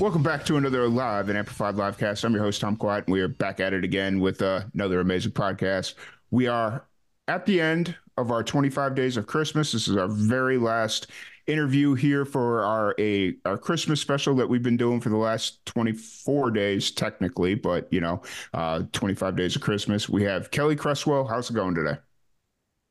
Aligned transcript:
Welcome 0.00 0.22
back 0.22 0.46
to 0.46 0.56
another 0.56 0.88
live 0.88 1.28
and 1.28 1.36
amplified 1.36 1.74
livecast. 1.74 2.24
I'm 2.24 2.32
your 2.32 2.42
host 2.42 2.62
Tom 2.62 2.74
Quiet, 2.74 3.04
and 3.04 3.12
we 3.12 3.20
are 3.20 3.28
back 3.28 3.60
at 3.60 3.74
it 3.74 3.84
again 3.84 4.18
with 4.18 4.40
uh, 4.40 4.62
another 4.72 5.00
amazing 5.00 5.32
podcast. 5.32 5.92
We 6.30 6.46
are 6.46 6.86
at 7.28 7.44
the 7.44 7.60
end 7.60 7.94
of 8.16 8.30
our 8.30 8.42
25 8.42 8.94
days 8.94 9.18
of 9.18 9.26
Christmas. 9.26 9.72
This 9.72 9.88
is 9.88 9.98
our 9.98 10.08
very 10.08 10.56
last 10.56 11.08
interview 11.46 11.92
here 11.92 12.24
for 12.24 12.64
our 12.64 12.94
a 12.98 13.34
our 13.44 13.58
Christmas 13.58 14.00
special 14.00 14.34
that 14.36 14.48
we've 14.48 14.62
been 14.62 14.78
doing 14.78 15.02
for 15.02 15.10
the 15.10 15.18
last 15.18 15.62
24 15.66 16.50
days, 16.52 16.90
technically, 16.92 17.54
but 17.54 17.86
you 17.92 18.00
know, 18.00 18.22
uh, 18.54 18.84
25 18.92 19.36
days 19.36 19.54
of 19.54 19.60
Christmas. 19.60 20.08
We 20.08 20.22
have 20.22 20.50
Kelly 20.50 20.76
Cresswell. 20.76 21.26
How's 21.26 21.50
it 21.50 21.52
going 21.52 21.74
today? 21.74 21.98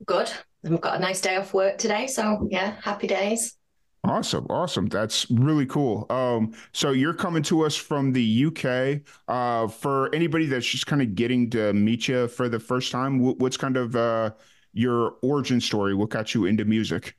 Good. 0.05 0.32
We've 0.62 0.80
got 0.80 0.98
a 0.98 0.99
nice 0.99 1.21
day 1.21 1.38
off 1.38 1.55
work 1.55 1.80
today, 1.80 2.05
so 2.05 2.48
yeah, 2.52 2.76
happy 2.84 3.07
days. 3.07 3.59
Awesome, 4.05 4.45
awesome. 4.49 4.88
That's 4.88 5.30
really 5.30 5.65
cool. 5.65 6.05
Um, 6.10 6.54
so 6.71 6.91
you're 6.91 7.13
coming 7.13 7.43
to 7.43 7.65
us 7.65 7.76
from 7.76 8.13
the 8.13 8.46
UK. 8.46 9.01
Uh, 9.27 9.68
for 9.68 10.13
anybody 10.15 10.46
that's 10.46 10.65
just 10.65 10.87
kind 10.87 11.01
of 11.01 11.15
getting 11.15 11.49
to 11.51 11.73
meet 11.73 12.07
you 12.07 12.27
for 12.27 12.48
the 12.48 12.60
first 12.60 12.91
time, 12.91 13.20
what's 13.20 13.57
kind 13.57 13.76
of 13.76 13.96
uh, 13.96 14.32
your 14.73 15.15
origin 15.21 15.60
story? 15.60 15.93
What 15.93 16.10
got 16.10 16.34
you 16.34 16.46
into 16.46 16.63
music? 16.63 17.15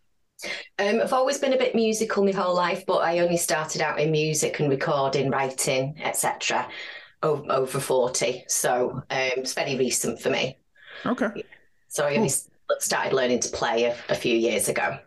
Um, 0.79 1.01
I've 1.03 1.13
always 1.13 1.39
been 1.39 1.53
a 1.53 1.59
bit 1.59 1.75
musical 1.75 2.25
my 2.25 2.33
whole 2.33 2.55
life, 2.55 2.87
but 2.87 2.99
I 2.99 3.19
only 3.19 3.37
started 3.37 3.83
out 3.83 4.01
in 4.01 4.11
music 4.11 4.59
and 4.59 4.71
recording, 4.71 5.31
writing, 5.31 5.97
etc. 6.03 6.67
Over, 7.23 7.53
over 7.53 7.81
forty, 7.81 8.45
so 8.49 8.93
um, 8.93 9.03
it's 9.11 9.53
very 9.53 9.77
recent 9.77 10.19
for 10.19 10.31
me. 10.31 10.57
Okay. 11.05 11.29
So 11.89 12.07
I 12.07 12.17
only 12.17 12.31
started 12.79 13.13
learning 13.13 13.41
to 13.41 13.51
play 13.51 13.85
a, 13.85 13.97
a 14.09 14.15
few 14.15 14.35
years 14.35 14.71
ago. 14.71 14.99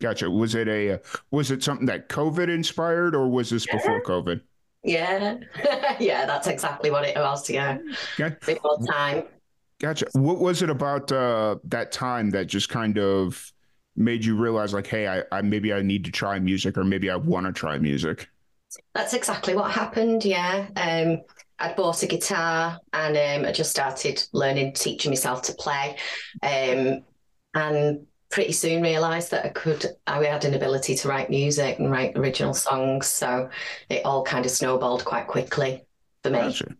Gotcha. 0.00 0.30
Was 0.30 0.54
it 0.54 0.68
a 0.68 1.00
was 1.30 1.50
it 1.50 1.62
something 1.62 1.86
that 1.86 2.08
COVID 2.08 2.48
inspired, 2.48 3.14
or 3.14 3.28
was 3.28 3.50
this 3.50 3.66
before 3.66 4.02
COVID? 4.02 4.40
Yeah, 4.82 5.38
yeah, 5.98 6.26
that's 6.26 6.46
exactly 6.46 6.90
what 6.90 7.04
it 7.04 7.16
was. 7.16 7.48
Yeah, 7.48 7.78
okay. 8.20 8.36
before 8.44 8.78
time. 8.86 9.24
Gotcha. 9.80 10.06
What 10.12 10.38
was 10.38 10.62
it 10.62 10.70
about 10.70 11.10
uh, 11.12 11.56
that 11.64 11.92
time 11.92 12.30
that 12.30 12.46
just 12.46 12.68
kind 12.68 12.98
of 12.98 13.52
made 13.96 14.24
you 14.24 14.36
realize, 14.36 14.72
like, 14.72 14.86
hey, 14.86 15.08
I, 15.08 15.22
I 15.32 15.42
maybe 15.42 15.72
I 15.72 15.82
need 15.82 16.04
to 16.04 16.10
try 16.10 16.38
music, 16.38 16.76
or 16.76 16.84
maybe 16.84 17.10
I 17.10 17.16
want 17.16 17.46
to 17.46 17.52
try 17.52 17.78
music? 17.78 18.28
That's 18.94 19.14
exactly 19.14 19.54
what 19.54 19.70
happened. 19.70 20.24
Yeah. 20.24 20.66
Um, 20.76 21.22
I'd 21.58 21.76
bought 21.76 22.02
a 22.02 22.06
guitar 22.06 22.78
and 22.92 23.16
um, 23.16 23.48
I 23.48 23.52
just 23.52 23.70
started 23.70 24.22
learning, 24.32 24.74
teaching 24.74 25.10
myself 25.10 25.42
to 25.42 25.54
play. 25.54 25.96
Um, 26.42 27.02
and 27.54 28.06
pretty 28.36 28.52
soon 28.52 28.82
realized 28.82 29.30
that 29.30 29.46
I 29.46 29.48
could, 29.48 29.86
I 30.06 30.22
had 30.22 30.44
an 30.44 30.52
ability 30.52 30.94
to 30.96 31.08
write 31.08 31.30
music 31.30 31.78
and 31.78 31.90
write 31.90 32.18
original 32.18 32.52
songs. 32.52 33.06
So 33.06 33.48
it 33.88 34.04
all 34.04 34.22
kind 34.24 34.44
of 34.44 34.50
snowballed 34.50 35.06
quite 35.06 35.26
quickly 35.26 35.86
for 36.22 36.28
me. 36.28 36.40
Gotcha. 36.40 36.76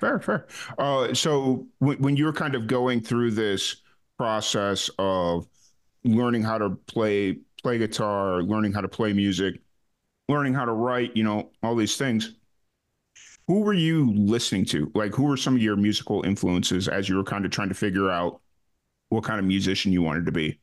Fair, 0.00 0.18
fair. 0.18 0.48
Uh, 0.76 1.14
so 1.14 1.68
when, 1.78 1.98
when 1.98 2.16
you're 2.16 2.32
kind 2.32 2.56
of 2.56 2.66
going 2.66 3.00
through 3.00 3.30
this 3.30 3.82
process 4.18 4.90
of 4.98 5.46
learning 6.02 6.42
how 6.42 6.58
to 6.58 6.70
play 6.70 7.38
play 7.62 7.78
guitar, 7.78 8.42
learning 8.42 8.72
how 8.72 8.80
to 8.80 8.88
play 8.88 9.12
music, 9.12 9.60
learning 10.28 10.54
how 10.54 10.64
to 10.64 10.72
write, 10.72 11.16
you 11.16 11.22
know, 11.22 11.52
all 11.62 11.76
these 11.76 11.96
things. 11.96 12.34
Who 13.46 13.60
were 13.60 13.74
you 13.74 14.12
listening 14.12 14.64
to? 14.66 14.90
Like, 14.96 15.14
who 15.14 15.22
were 15.22 15.36
some 15.36 15.54
of 15.54 15.62
your 15.62 15.76
musical 15.76 16.26
influences 16.26 16.88
as 16.88 17.08
you 17.08 17.14
were 17.14 17.22
kind 17.22 17.44
of 17.44 17.52
trying 17.52 17.68
to 17.68 17.76
figure 17.76 18.10
out 18.10 18.40
what 19.10 19.22
kind 19.22 19.38
of 19.38 19.44
musician 19.44 19.92
you 19.92 20.02
wanted 20.02 20.26
to 20.26 20.32
be? 20.32 20.58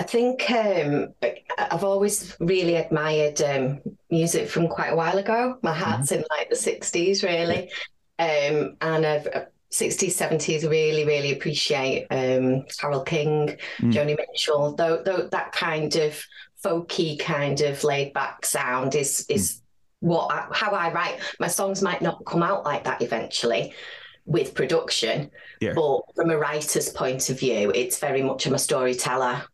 I 0.00 0.02
think 0.02 0.50
um, 0.50 1.12
I've 1.58 1.84
always 1.84 2.34
really 2.40 2.76
admired 2.76 3.42
um, 3.42 3.82
music 4.10 4.48
from 4.48 4.66
quite 4.66 4.88
a 4.88 4.96
while 4.96 5.18
ago. 5.18 5.58
My 5.60 5.74
heart's 5.74 6.10
mm-hmm. 6.10 6.22
in 6.22 6.26
like 6.30 6.48
the 6.48 6.56
60s, 6.56 7.22
really. 7.22 7.70
Um, 8.18 8.78
and 8.80 9.04
I've 9.04 9.24
60s, 9.70 10.16
70s, 10.16 10.68
really, 10.70 11.04
really 11.04 11.32
appreciate 11.32 12.06
um, 12.10 12.64
Carole 12.78 13.02
King, 13.02 13.58
mm. 13.78 13.92
Joni 13.92 14.16
Mitchell, 14.16 14.74
though, 14.74 15.02
though 15.02 15.28
that 15.32 15.52
kind 15.52 15.94
of 15.96 16.18
folky, 16.64 17.18
kind 17.18 17.60
of 17.60 17.84
laid 17.84 18.14
back 18.14 18.46
sound 18.46 18.94
is, 18.94 19.26
is 19.28 19.56
mm. 19.56 19.60
what 20.00 20.32
I, 20.32 20.46
how 20.50 20.70
I 20.70 20.90
write. 20.94 21.20
My 21.40 21.48
songs 21.48 21.82
might 21.82 22.00
not 22.00 22.24
come 22.24 22.42
out 22.42 22.64
like 22.64 22.84
that 22.84 23.02
eventually 23.02 23.74
with 24.24 24.54
production, 24.54 25.30
yeah. 25.60 25.74
but 25.74 26.00
from 26.16 26.30
a 26.30 26.38
writer's 26.38 26.88
point 26.88 27.28
of 27.28 27.38
view, 27.38 27.70
it's 27.74 27.98
very 27.98 28.22
much 28.22 28.46
I'm 28.46 28.54
a 28.54 28.58
storyteller 28.58 29.44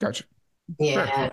Gotcha. 0.00 0.24
Yeah. 0.78 1.06
Fair. 1.06 1.32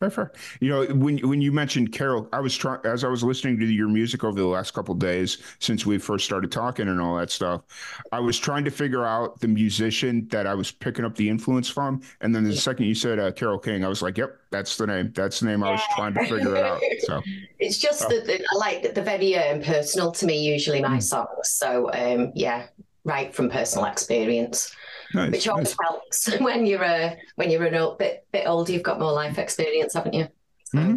Fair, 0.00 0.10
fair. 0.10 0.32
You 0.60 0.68
know, 0.70 0.84
when 0.96 1.18
when 1.18 1.40
you 1.40 1.52
mentioned 1.52 1.92
Carole, 1.92 2.28
I 2.32 2.40
was 2.40 2.56
trying 2.56 2.80
as 2.84 3.04
I 3.04 3.08
was 3.08 3.22
listening 3.22 3.58
to 3.60 3.66
your 3.66 3.88
music 3.88 4.24
over 4.24 4.38
the 4.38 4.46
last 4.46 4.72
couple 4.72 4.94
days 4.94 5.38
since 5.60 5.86
we 5.86 5.98
first 5.98 6.24
started 6.24 6.50
talking 6.50 6.88
and 6.88 7.00
all 7.00 7.16
that 7.16 7.30
stuff. 7.30 7.62
I 8.10 8.18
was 8.18 8.38
trying 8.38 8.64
to 8.64 8.70
figure 8.70 9.06
out 9.06 9.40
the 9.40 9.48
musician 9.48 10.26
that 10.28 10.46
I 10.48 10.54
was 10.54 10.72
picking 10.72 11.04
up 11.04 11.14
the 11.14 11.28
influence 11.28 11.68
from, 11.68 12.02
and 12.20 12.34
then 12.34 12.42
the 12.42 12.56
second 12.56 12.86
you 12.86 12.94
said 12.94 13.20
uh, 13.20 13.30
Carole 13.30 13.58
King, 13.58 13.84
I 13.84 13.88
was 13.88 14.02
like, 14.02 14.18
"Yep, 14.18 14.36
that's 14.50 14.76
the 14.76 14.88
name. 14.88 15.12
That's 15.14 15.40
the 15.40 15.46
name." 15.46 15.62
I 15.62 15.70
was 15.70 15.82
trying 15.94 16.14
to 16.14 16.24
figure 16.24 16.56
it 16.56 16.64
out. 16.64 16.80
So 17.00 17.20
it's 17.58 17.78
just 17.78 18.04
oh. 18.06 18.08
that 18.08 18.40
I 18.52 18.56
like 18.56 18.94
the 18.94 19.02
very 19.02 19.36
um, 19.36 19.60
personal 19.60 20.10
to 20.12 20.26
me. 20.26 20.42
Usually 20.42 20.80
my 20.80 20.98
mm. 20.98 21.02
songs, 21.02 21.50
so 21.50 21.90
um, 21.92 22.32
yeah, 22.34 22.66
right 23.04 23.34
from 23.34 23.48
personal 23.48 23.86
experience. 23.86 24.74
Nice, 25.14 25.30
which 25.30 25.48
always 25.48 25.76
nice. 25.78 26.26
helps 26.26 26.40
when 26.40 26.66
you're 26.66 26.82
a 26.82 27.16
when 27.36 27.50
you're 27.50 27.64
a 27.64 27.78
old, 27.78 27.98
bit 27.98 28.26
bit 28.32 28.46
older. 28.46 28.72
You've 28.72 28.82
got 28.82 28.98
more 28.98 29.12
life 29.12 29.38
experience, 29.38 29.94
haven't 29.94 30.14
you? 30.14 30.28
So. 30.64 30.78
Mm-hmm. 30.78 30.96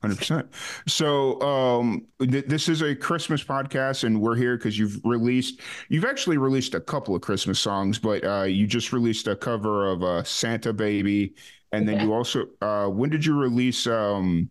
Hundred 0.00 0.16
percent. 0.16 0.48
So 0.86 1.38
um, 1.42 2.06
th- 2.20 2.46
this 2.46 2.70
is 2.70 2.80
a 2.80 2.96
Christmas 2.96 3.44
podcast, 3.44 4.04
and 4.04 4.18
we're 4.18 4.34
here 4.34 4.56
because 4.56 4.78
you've 4.78 4.98
released. 5.04 5.60
You've 5.90 6.06
actually 6.06 6.38
released 6.38 6.74
a 6.74 6.80
couple 6.80 7.14
of 7.14 7.20
Christmas 7.20 7.60
songs, 7.60 7.98
but 7.98 8.24
uh, 8.24 8.44
you 8.44 8.66
just 8.66 8.94
released 8.94 9.26
a 9.26 9.36
cover 9.36 9.90
of 9.90 10.02
uh, 10.02 10.22
"Santa 10.22 10.72
Baby," 10.72 11.34
and 11.72 11.86
then 11.86 11.96
yeah. 11.96 12.04
you 12.04 12.14
also. 12.14 12.46
Uh, 12.62 12.86
when 12.86 13.10
did 13.10 13.26
you 13.26 13.38
release? 13.38 13.86
Um, 13.86 14.48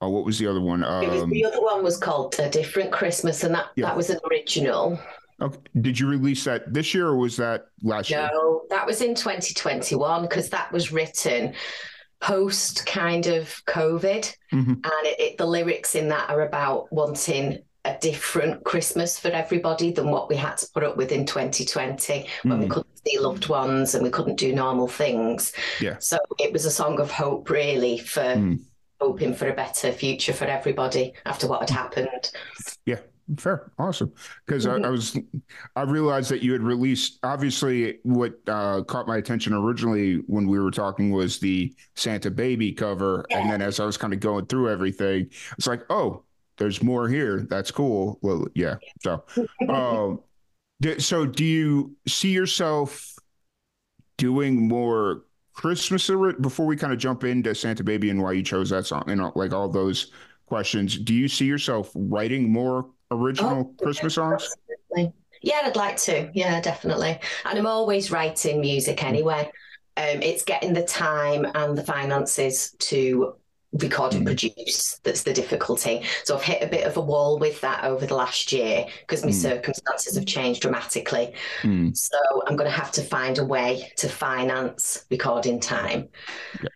oh, 0.00 0.08
what 0.08 0.24
was 0.24 0.38
the 0.38 0.46
other 0.46 0.62
one? 0.62 0.82
Um, 0.82 1.10
was, 1.10 1.26
the 1.28 1.44
other 1.44 1.62
one 1.62 1.84
was 1.84 1.98
called 1.98 2.34
"A 2.38 2.48
Different 2.48 2.90
Christmas," 2.90 3.44
and 3.44 3.54
that 3.54 3.66
yeah. 3.76 3.84
that 3.84 3.96
was 3.96 4.08
an 4.08 4.18
original. 4.30 4.98
Okay. 5.40 5.58
Did 5.80 6.00
you 6.00 6.08
release 6.08 6.44
that 6.44 6.72
this 6.72 6.94
year 6.94 7.08
or 7.08 7.16
was 7.16 7.36
that 7.36 7.66
last 7.82 8.10
no, 8.10 8.20
year? 8.20 8.30
No, 8.32 8.62
that 8.70 8.86
was 8.86 9.02
in 9.02 9.14
2021 9.14 10.22
because 10.22 10.48
that 10.50 10.72
was 10.72 10.92
written 10.92 11.54
post 12.20 12.86
kind 12.86 13.26
of 13.26 13.62
COVID. 13.66 14.34
Mm-hmm. 14.52 14.72
And 14.72 15.06
it, 15.06 15.20
it, 15.20 15.38
the 15.38 15.46
lyrics 15.46 15.94
in 15.94 16.08
that 16.08 16.30
are 16.30 16.42
about 16.42 16.90
wanting 16.92 17.62
a 17.84 17.96
different 18.00 18.64
Christmas 18.64 19.18
for 19.18 19.28
everybody 19.28 19.92
than 19.92 20.10
what 20.10 20.28
we 20.28 20.36
had 20.36 20.56
to 20.58 20.66
put 20.74 20.82
up 20.82 20.96
with 20.96 21.12
in 21.12 21.24
2020 21.24 22.26
when 22.42 22.58
mm. 22.58 22.62
we 22.62 22.68
couldn't 22.68 23.06
see 23.06 23.18
loved 23.18 23.48
ones 23.48 23.94
and 23.94 24.02
we 24.02 24.10
couldn't 24.10 24.36
do 24.36 24.52
normal 24.52 24.88
things. 24.88 25.52
Yeah. 25.80 25.96
So 26.00 26.18
it 26.40 26.52
was 26.52 26.64
a 26.64 26.70
song 26.70 26.98
of 26.98 27.10
hope, 27.10 27.48
really, 27.48 27.98
for 27.98 28.22
mm. 28.22 28.60
hoping 29.00 29.34
for 29.34 29.48
a 29.48 29.54
better 29.54 29.92
future 29.92 30.32
for 30.32 30.46
everybody 30.46 31.12
after 31.24 31.46
what 31.46 31.60
had 31.60 31.70
happened. 31.70 32.32
Yeah, 32.86 32.98
Fair, 33.38 33.72
awesome. 33.78 34.12
Because 34.46 34.66
mm-hmm. 34.66 34.84
I, 34.84 34.88
I, 34.88 34.90
was, 34.90 35.18
I 35.74 35.82
realized 35.82 36.30
that 36.30 36.42
you 36.42 36.52
had 36.52 36.62
released. 36.62 37.18
Obviously, 37.24 37.98
what 38.04 38.38
uh, 38.46 38.82
caught 38.84 39.08
my 39.08 39.16
attention 39.16 39.52
originally 39.52 40.16
when 40.26 40.46
we 40.46 40.60
were 40.60 40.70
talking 40.70 41.10
was 41.10 41.40
the 41.40 41.74
Santa 41.96 42.30
Baby 42.30 42.72
cover, 42.72 43.26
yeah. 43.30 43.38
and 43.40 43.50
then 43.50 43.62
as 43.62 43.80
I 43.80 43.84
was 43.84 43.96
kind 43.96 44.12
of 44.12 44.20
going 44.20 44.46
through 44.46 44.70
everything, 44.70 45.28
it's 45.58 45.66
like, 45.66 45.82
oh, 45.90 46.22
there's 46.56 46.82
more 46.82 47.08
here. 47.08 47.46
That's 47.50 47.72
cool. 47.72 48.18
Well, 48.22 48.46
yeah. 48.54 48.76
So, 49.02 49.24
um, 49.68 50.20
so 50.98 51.26
do 51.26 51.44
you 51.44 51.96
see 52.06 52.30
yourself 52.30 53.14
doing 54.18 54.68
more 54.68 55.24
Christmas 55.52 56.08
before 56.40 56.66
we 56.66 56.76
kind 56.76 56.92
of 56.92 56.98
jump 56.98 57.24
into 57.24 57.54
Santa 57.56 57.82
Baby 57.82 58.10
and 58.10 58.22
why 58.22 58.32
you 58.32 58.42
chose 58.42 58.70
that 58.70 58.86
song? 58.86 59.02
You 59.08 59.16
know, 59.16 59.32
like 59.34 59.52
all 59.52 59.68
those 59.68 60.12
questions. 60.46 60.96
Do 60.96 61.12
you 61.12 61.28
see 61.28 61.44
yourself 61.44 61.90
writing 61.94 62.52
more 62.52 62.86
original 63.10 63.74
oh, 63.78 63.82
Christmas 63.82 64.14
songs? 64.14 64.48
Yeah, 65.42 65.60
I'd 65.64 65.76
like 65.76 65.96
to. 65.98 66.30
Yeah, 66.34 66.60
definitely. 66.60 67.18
And 67.44 67.58
I'm 67.58 67.66
always 67.66 68.10
writing 68.10 68.60
music 68.60 69.04
anyway. 69.04 69.50
um, 69.96 70.22
it's 70.22 70.44
getting 70.44 70.72
the 70.72 70.84
time 70.84 71.46
and 71.54 71.76
the 71.76 71.84
finances 71.84 72.72
to 72.78 73.34
record 73.72 74.14
and 74.14 74.24
produce 74.24 75.00
that's 75.02 75.22
the 75.22 75.32
difficulty. 75.32 76.02
So 76.24 76.36
I've 76.36 76.42
hit 76.42 76.62
a 76.62 76.66
bit 76.66 76.86
of 76.86 76.96
a 76.96 77.00
wall 77.00 77.38
with 77.38 77.60
that 77.60 77.84
over 77.84 78.06
the 78.06 78.14
last 78.14 78.52
year 78.52 78.86
because 79.00 79.24
my 79.24 79.30
mm. 79.30 79.34
circumstances 79.34 80.16
have 80.16 80.26
changed 80.26 80.62
dramatically. 80.62 81.34
Mm. 81.62 81.96
So 81.96 82.18
I'm 82.46 82.56
going 82.56 82.70
to 82.70 82.76
have 82.76 82.92
to 82.92 83.02
find 83.02 83.38
a 83.38 83.44
way 83.44 83.92
to 83.96 84.08
finance 84.08 85.04
recording 85.10 85.60
time. 85.60 86.08
Yeah. 86.62 86.68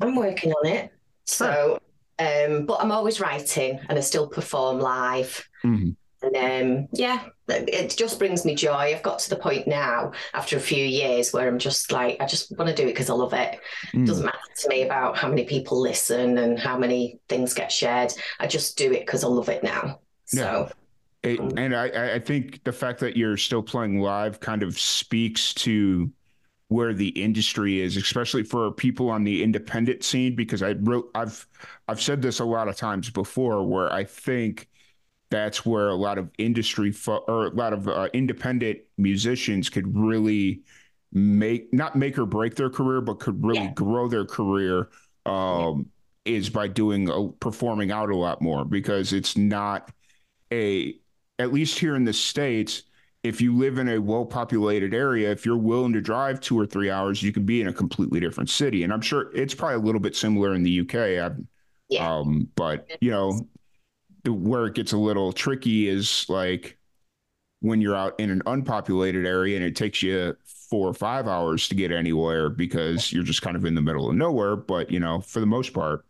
I'm 0.00 0.16
working 0.16 0.52
on 0.52 0.66
it. 0.66 0.92
So, 1.26 1.78
um, 2.18 2.66
but 2.66 2.80
I'm 2.80 2.92
always 2.92 3.20
writing 3.20 3.80
and 3.88 3.98
I 3.98 4.00
still 4.00 4.28
perform 4.28 4.78
live. 4.78 5.48
Mm-hmm. 5.64 5.90
And 6.22 6.36
um, 6.36 6.88
yeah, 6.92 7.24
it 7.48 7.94
just 7.96 8.18
brings 8.18 8.44
me 8.44 8.54
joy. 8.54 8.72
I've 8.72 9.02
got 9.02 9.18
to 9.20 9.30
the 9.30 9.36
point 9.36 9.66
now 9.66 10.12
after 10.32 10.56
a 10.56 10.60
few 10.60 10.84
years 10.84 11.32
where 11.32 11.46
I'm 11.46 11.58
just 11.58 11.92
like, 11.92 12.16
I 12.20 12.26
just 12.26 12.56
want 12.56 12.70
to 12.70 12.74
do 12.74 12.84
it 12.84 12.92
because 12.92 13.10
I 13.10 13.14
love 13.14 13.34
it. 13.34 13.58
Mm. 13.92 14.02
It 14.02 14.06
doesn't 14.06 14.24
matter 14.24 14.38
to 14.62 14.68
me 14.68 14.82
about 14.82 15.18
how 15.18 15.28
many 15.28 15.44
people 15.44 15.80
listen 15.80 16.38
and 16.38 16.58
how 16.58 16.78
many 16.78 17.20
things 17.28 17.52
get 17.52 17.70
shared. 17.70 18.12
I 18.40 18.46
just 18.46 18.78
do 18.78 18.92
it 18.92 19.00
because 19.00 19.24
I 19.24 19.28
love 19.28 19.48
it 19.48 19.62
now. 19.62 20.00
So. 20.26 20.38
Yeah. 21.22 21.30
It, 21.30 21.40
um, 21.40 21.52
and 21.56 21.74
I, 21.74 22.14
I 22.16 22.18
think 22.18 22.62
the 22.64 22.72
fact 22.72 23.00
that 23.00 23.16
you're 23.16 23.38
still 23.38 23.62
playing 23.62 24.00
live 24.00 24.40
kind 24.40 24.62
of 24.62 24.78
speaks 24.78 25.54
to 25.54 26.10
where 26.68 26.94
the 26.94 27.08
industry 27.08 27.80
is, 27.80 27.96
especially 27.96 28.42
for 28.42 28.70
people 28.72 29.10
on 29.10 29.24
the 29.24 29.42
independent 29.42 30.02
scene. 30.02 30.34
Because 30.34 30.62
I 30.62 30.72
wrote, 30.72 31.10
I've, 31.14 31.46
I've 31.88 32.00
said 32.00 32.22
this 32.22 32.40
a 32.40 32.44
lot 32.44 32.68
of 32.68 32.76
times 32.76 33.10
before, 33.10 33.66
where 33.66 33.92
I 33.92 34.04
think 34.04 34.68
that's 35.30 35.66
where 35.66 35.88
a 35.88 35.94
lot 35.94 36.18
of 36.18 36.30
industry 36.38 36.92
fo- 36.92 37.24
or 37.28 37.46
a 37.46 37.50
lot 37.50 37.72
of 37.72 37.88
uh, 37.88 38.08
independent 38.12 38.78
musicians 38.98 39.68
could 39.68 39.96
really 39.96 40.62
make 41.12 41.72
not 41.72 41.96
make 41.96 42.18
or 42.18 42.26
break 42.26 42.54
their 42.54 42.70
career, 42.70 43.00
but 43.00 43.20
could 43.20 43.44
really 43.44 43.64
yeah. 43.64 43.72
grow 43.72 44.08
their 44.08 44.24
career. 44.24 44.88
Um, 45.26 45.78
yeah. 45.78 45.84
Is 46.26 46.48
by 46.48 46.68
doing 46.68 47.10
uh, 47.10 47.28
performing 47.38 47.92
out 47.92 48.08
a 48.08 48.16
lot 48.16 48.40
more 48.40 48.64
because 48.64 49.12
it's 49.12 49.36
not 49.36 49.90
a 50.50 50.96
at 51.38 51.52
least 51.52 51.78
here 51.78 51.96
in 51.96 52.04
the 52.04 52.14
states 52.14 52.84
if 53.24 53.40
you 53.40 53.56
live 53.56 53.78
in 53.78 53.88
a 53.88 53.98
well 53.98 54.26
populated 54.26 54.94
area, 54.94 55.32
if 55.32 55.46
you're 55.46 55.56
willing 55.56 55.94
to 55.94 56.00
drive 56.02 56.40
two 56.40 56.60
or 56.60 56.66
three 56.66 56.90
hours, 56.90 57.22
you 57.22 57.32
can 57.32 57.44
be 57.44 57.60
in 57.60 57.68
a 57.68 57.72
completely 57.72 58.20
different 58.20 58.50
city. 58.50 58.84
And 58.84 58.92
I'm 58.92 59.00
sure 59.00 59.32
it's 59.34 59.54
probably 59.54 59.76
a 59.76 59.80
little 59.80 60.00
bit 60.00 60.14
similar 60.14 60.54
in 60.54 60.62
the 60.62 60.80
UK. 60.80 60.94
I've, 60.94 61.38
yeah. 61.88 62.16
Um, 62.16 62.48
but 62.54 62.86
you 63.00 63.10
know, 63.10 63.48
the 64.24 64.32
where 64.32 64.66
it 64.66 64.74
gets 64.74 64.92
a 64.92 64.98
little 64.98 65.32
tricky 65.32 65.88
is 65.88 66.26
like 66.28 66.78
when 67.60 67.80
you're 67.80 67.96
out 67.96 68.14
in 68.20 68.30
an 68.30 68.42
unpopulated 68.44 69.26
area 69.26 69.56
and 69.56 69.64
it 69.64 69.74
takes 69.74 70.02
you 70.02 70.36
four 70.44 70.86
or 70.88 70.94
five 70.94 71.26
hours 71.26 71.66
to 71.68 71.74
get 71.74 71.90
anywhere 71.90 72.50
because 72.50 73.10
you're 73.10 73.24
just 73.24 73.40
kind 73.40 73.56
of 73.56 73.64
in 73.64 73.74
the 73.74 73.80
middle 73.80 74.10
of 74.10 74.16
nowhere. 74.16 74.54
But 74.54 74.90
you 74.90 75.00
know, 75.00 75.20
for 75.22 75.40
the 75.40 75.46
most 75.46 75.72
part, 75.72 76.04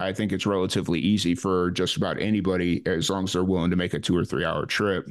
I 0.00 0.12
think 0.12 0.32
it's 0.32 0.44
relatively 0.44 1.00
easy 1.00 1.34
for 1.34 1.70
just 1.70 1.96
about 1.96 2.20
anybody 2.20 2.82
as 2.86 3.08
long 3.08 3.24
as 3.24 3.32
they're 3.32 3.42
willing 3.42 3.70
to 3.70 3.76
make 3.76 3.94
a 3.94 3.98
two 3.98 4.16
or 4.16 4.24
three 4.24 4.44
hour 4.44 4.66
trip. 4.66 5.10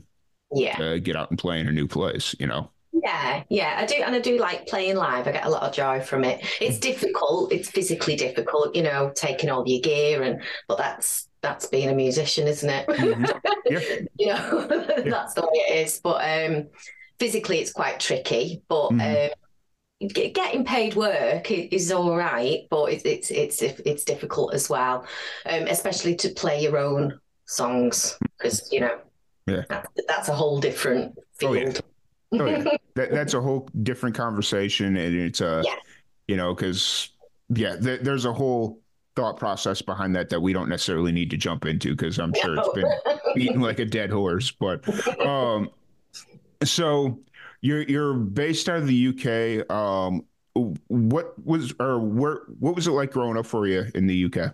Yeah. 0.54 0.78
To 0.78 1.00
get 1.00 1.16
out 1.16 1.30
and 1.30 1.40
play 1.40 1.60
in 1.60 1.68
a 1.68 1.72
new 1.72 1.88
place, 1.88 2.36
you 2.40 2.48
know. 2.48 2.72
Yeah, 3.04 3.44
yeah, 3.50 3.76
I 3.78 3.86
do, 3.86 3.96
and 3.96 4.16
I 4.16 4.20
do 4.20 4.38
like 4.40 4.68
playing 4.68 4.96
live. 4.96 5.28
I 5.28 5.32
get 5.32 5.46
a 5.46 5.50
lot 5.50 5.64
of 5.64 5.74
joy 5.74 6.02
from 6.02 6.24
it. 6.24 6.44
It's 6.60 6.80
difficult. 6.80 7.52
It's 7.52 7.70
physically 7.70 8.16
difficult, 8.16 8.76
you 8.76 8.82
know, 8.82 9.12
taking 9.14 9.50
all 9.50 9.68
your 9.68 9.82
gear, 9.82 10.24
and 10.24 10.42
but 10.68 10.78
that's 10.78 11.28
that's 11.42 11.68
being 11.68 11.90
a 11.90 11.94
musician, 11.94 12.48
isn't 12.48 12.70
it? 12.70 12.88
Mm-hmm. 12.88 13.26
Yeah. 13.70 13.80
you 14.18 14.28
know, 14.28 14.68
yeah. 14.98 15.10
that's 15.10 15.34
the 15.34 15.42
way 15.42 15.52
it 15.54 15.86
is. 15.86 16.00
But 16.00 16.24
um, 16.24 16.68
physically, 17.20 17.60
it's 17.60 17.74
quite 17.74 18.00
tricky. 18.00 18.62
But 18.70 18.92
mm-hmm. 18.92 19.34
um, 20.02 20.08
getting 20.08 20.64
paid 20.64 20.96
work 20.96 21.52
is 21.52 21.92
all 21.92 22.16
right, 22.16 22.62
but 22.70 22.92
it's 22.92 23.30
it's 23.30 23.62
it's 23.62 24.06
difficult 24.06 24.54
as 24.54 24.70
well, 24.70 25.06
um, 25.46 25.64
especially 25.68 26.16
to 26.16 26.30
play 26.30 26.62
your 26.62 26.78
own 26.78 27.20
songs 27.46 28.18
because 28.38 28.72
you 28.72 28.80
know, 28.80 28.98
yeah, 29.48 29.84
that's 30.08 30.30
a 30.30 30.34
whole 30.34 30.60
different 30.60 31.18
field. 31.34 31.82
Oh, 32.34 32.38
yeah. 32.38 32.42
Oh, 32.42 32.46
yeah. 32.46 32.78
that, 32.96 33.12
that's 33.12 33.34
a 33.34 33.42
whole 33.42 33.70
different 33.84 34.16
conversation, 34.16 34.98
and 34.98 35.16
it's 35.16 35.42
a, 35.42 35.64
yeah. 35.66 35.76
you 36.28 36.36
know, 36.36 36.54
because 36.54 37.10
yeah, 37.50 37.78
th- 37.78 38.02
there's 38.02 38.26
a 38.26 38.34
whole 38.34 38.82
thought 39.16 39.38
process 39.38 39.82
behind 39.82 40.16
that 40.16 40.30
that 40.30 40.40
we 40.40 40.54
don't 40.54 40.70
necessarily 40.70 41.12
need 41.12 41.30
to 41.32 41.38
jump 41.38 41.66
into 41.66 41.92
because 41.92 42.20
I'm 42.20 42.34
sure 42.34 42.58
it's 42.58 42.70
been 42.74 42.92
beaten 43.36 43.62
like 43.62 43.80
a 43.80 43.86
dead 43.86 44.12
horse. 44.12 44.52
But 44.52 44.88
um, 45.26 45.70
so 46.64 47.20
you're 47.62 47.84
you're 47.84 48.14
based 48.14 48.70
out 48.70 48.78
of 48.78 48.88
the 48.88 49.08
UK. 49.64 49.72
Um, 49.72 50.26
what 50.88 51.34
was 51.46 51.74
or 51.80 52.00
where 52.00 52.42
what 52.60 52.76
was 52.76 52.88
it 52.88 52.92
like 52.92 53.12
growing 53.12 53.38
up 53.38 53.46
for 53.46 53.68
you 53.68 53.86
in 53.96 54.08
the 54.08 54.26
UK? 54.26 54.54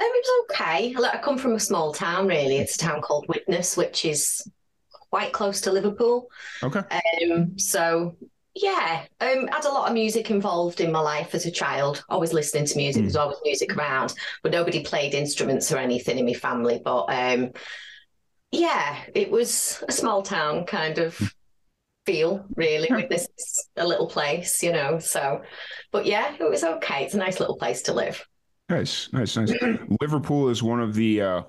It 0.00 0.24
was 0.26 0.46
okay. 0.50 0.94
I 0.96 1.18
come 1.18 1.38
from 1.38 1.54
a 1.54 1.60
small 1.60 1.92
town, 1.92 2.26
really. 2.26 2.58
It's 2.58 2.76
a 2.76 2.78
town 2.78 3.00
called 3.00 3.26
Widnes, 3.28 3.76
which 3.76 4.04
is 4.04 4.42
quite 5.10 5.32
close 5.32 5.60
to 5.62 5.72
Liverpool. 5.72 6.28
Okay. 6.62 6.80
Um, 7.30 7.58
so 7.58 8.16
yeah, 8.54 9.04
um, 9.20 9.48
had 9.48 9.64
a 9.64 9.72
lot 9.72 9.88
of 9.88 9.94
music 9.94 10.30
involved 10.30 10.80
in 10.80 10.92
my 10.92 11.00
life 11.00 11.34
as 11.34 11.44
a 11.46 11.50
child. 11.50 12.04
Always 12.08 12.32
listening 12.32 12.66
to 12.66 12.76
music. 12.76 13.02
Mm. 13.02 13.04
There's 13.06 13.16
always 13.16 13.38
music 13.44 13.76
around, 13.76 14.14
but 14.42 14.52
nobody 14.52 14.82
played 14.82 15.14
instruments 15.14 15.72
or 15.72 15.78
anything 15.78 16.18
in 16.18 16.26
my 16.26 16.34
family. 16.34 16.80
But 16.84 17.06
um, 17.08 17.50
yeah, 18.52 18.96
it 19.14 19.30
was 19.30 19.82
a 19.88 19.92
small 19.92 20.22
town 20.22 20.66
kind 20.66 20.98
of 20.98 21.20
feel, 22.06 22.44
really. 22.54 22.88
With 22.90 23.08
this 23.08 23.28
a 23.76 23.86
little 23.86 24.08
place, 24.08 24.62
you 24.62 24.72
know. 24.72 25.00
So, 25.00 25.42
but 25.90 26.06
yeah, 26.06 26.34
it 26.38 26.48
was 26.48 26.62
okay. 26.62 27.04
It's 27.04 27.14
a 27.14 27.18
nice 27.18 27.40
little 27.40 27.56
place 27.56 27.82
to 27.82 27.92
live. 27.92 28.24
Nice, 28.68 29.12
nice, 29.12 29.36
nice. 29.36 29.52
Liverpool 30.00 30.48
is 30.48 30.62
one 30.62 30.80
of 30.80 30.94
the 30.94 31.20
uh, 31.20 31.42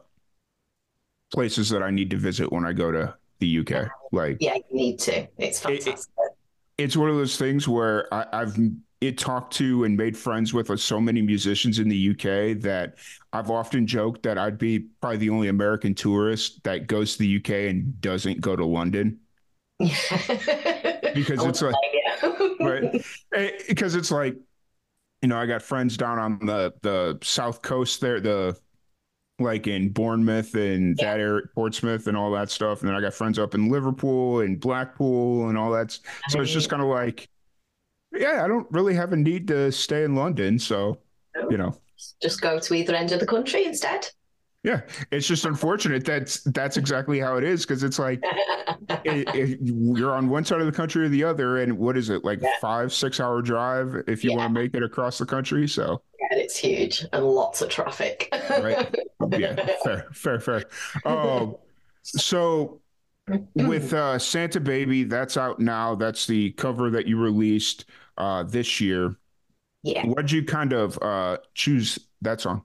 places 1.34 1.70
that 1.70 1.82
I 1.82 1.90
need 1.90 2.10
to 2.10 2.18
visit 2.18 2.52
when 2.52 2.66
I 2.66 2.74
go 2.74 2.92
to 2.92 3.16
the 3.40 3.60
UK. 3.60 3.90
Like, 4.12 4.38
yeah, 4.40 4.56
you 4.56 4.64
need 4.72 5.00
to. 5.00 5.28
It's 5.38 5.60
fantastic. 5.60 5.94
It, 6.18 6.32
it's 6.78 6.98
one 6.98 7.10
of 7.10 7.16
those 7.16 7.38
things 7.38 7.68
where 7.68 8.14
I, 8.14 8.26
I've 8.34 8.58
it 9.02 9.18
talked 9.18 9.54
to 9.54 9.84
and 9.84 9.96
made 9.96 10.18
friends 10.18 10.54
with 10.54 10.70
uh, 10.70 10.78
so 10.78 11.00
many 11.00 11.22
musicians 11.22 11.80
in 11.80 11.90
the 11.90 12.10
UK 12.12 12.60
that 12.62 12.96
I've 13.34 13.52
often 13.52 13.86
joked 13.86 14.24
that 14.24 14.38
I'd 14.38 14.58
be 14.58 14.80
probably 15.02 15.18
the 15.18 15.30
only 15.30 15.48
American 15.50 15.94
tourist 15.94 16.64
that 16.64 16.88
goes 16.88 17.14
to 17.14 17.20
the 17.20 17.38
UK 17.38 17.70
and 17.70 18.00
doesn't 18.02 18.42
go 18.42 18.56
to 18.56 18.66
London. 18.66 19.20
because 19.80 21.44
it's 21.44 21.62
like, 21.62 21.76
right? 22.62 23.06
Because 23.68 23.96
it's 23.96 24.12
like, 24.12 24.38
you 25.22 25.30
know, 25.30 25.38
I 25.38 25.46
got 25.46 25.62
friends 25.62 25.98
down 25.98 26.20
on 26.20 26.40
the 26.46 26.74
the 26.82 27.18
south 27.24 27.62
coast 27.62 28.02
there, 28.02 28.20
the 28.20 28.58
like 29.40 29.68
in 29.68 29.90
Bournemouth 29.90 30.56
and 30.56 30.98
yeah. 30.98 31.14
that 31.14 31.20
area, 31.20 31.44
Portsmouth 31.54 32.08
and 32.08 32.16
all 32.16 32.32
that 32.32 32.50
stuff. 32.50 32.82
And 32.82 32.90
then 32.90 32.96
I 32.96 33.02
got 33.02 33.14
friends 33.14 33.38
up 33.38 33.54
in 33.54 33.70
Liverpool 33.70 34.42
and 34.42 34.60
Blackpool 34.60 35.50
and 35.50 35.58
all 35.58 35.72
that. 35.72 35.98
So 36.30 36.42
it's 36.42 36.52
just 36.52 36.70
kind 36.70 36.82
of 36.82 36.88
like, 36.88 37.28
yeah, 38.14 38.44
I 38.44 38.48
don't 38.48 38.68
really 38.72 38.94
have 38.94 39.14
a 39.14 39.18
need 39.18 39.48
to 39.50 39.72
stay 39.72 40.04
in 40.04 40.16
London. 40.16 40.58
So, 40.58 41.00
you 41.50 41.58
know, 41.58 41.78
just 42.22 42.42
go 42.42 42.60
to 42.60 42.74
either 42.74 42.96
end 42.96 43.12
of 43.12 43.20
the 43.20 43.26
country 43.26 43.66
instead. 43.66 44.08
Yeah, 44.66 44.82
it's 45.12 45.28
just 45.28 45.46
unfortunate 45.46 46.06
that's 46.06 46.42
that's 46.46 46.76
exactly 46.76 47.20
how 47.20 47.38
it 47.38 47.44
is 47.44 47.68
because 47.68 47.84
it's 47.84 48.00
like 48.00 48.20
it, 49.06 49.36
it, 49.36 49.60
you're 49.62 50.16
on 50.16 50.28
one 50.28 50.44
side 50.44 50.60
of 50.60 50.66
the 50.66 50.72
country 50.72 51.06
or 51.06 51.08
the 51.08 51.24
other, 51.24 51.58
and 51.60 51.78
what 51.78 51.96
is 51.96 52.10
it 52.10 52.26
like 52.26 52.42
yeah. 52.42 52.50
five 52.60 52.92
six 52.92 53.20
hour 53.20 53.44
drive 53.44 54.04
if 54.08 54.24
you 54.24 54.32
yeah. 54.32 54.38
want 54.38 54.56
to 54.56 54.60
make 54.60 54.74
it 54.74 54.82
across 54.82 55.20
the 55.20 55.26
country? 55.26 55.68
So 55.68 56.02
yeah, 56.20 56.40
it's 56.40 56.58
huge 56.58 57.06
and 57.14 57.24
lots 57.24 57.62
of 57.62 57.70
traffic. 57.70 58.28
right. 58.50 58.94
Yeah. 59.30 59.56
Fair. 59.84 60.08
Fair. 60.12 60.40
Fair. 60.40 60.64
Um, 61.06 61.58
so 62.02 62.82
with 63.54 63.94
uh, 63.94 64.18
Santa 64.18 64.60
Baby, 64.60 65.04
that's 65.04 65.38
out 65.38 65.60
now. 65.60 65.94
That's 65.94 66.26
the 66.26 66.54
cover 66.54 66.90
that 66.90 67.06
you 67.06 67.20
released 67.20 67.86
uh, 68.18 68.42
this 68.42 68.82
year. 68.82 69.16
Yeah. 69.84 70.08
What'd 70.08 70.32
you 70.32 70.44
kind 70.44 70.74
of 70.74 70.98
uh, 71.04 71.38
choose 71.54 72.00
that 72.22 72.42
song? 72.42 72.64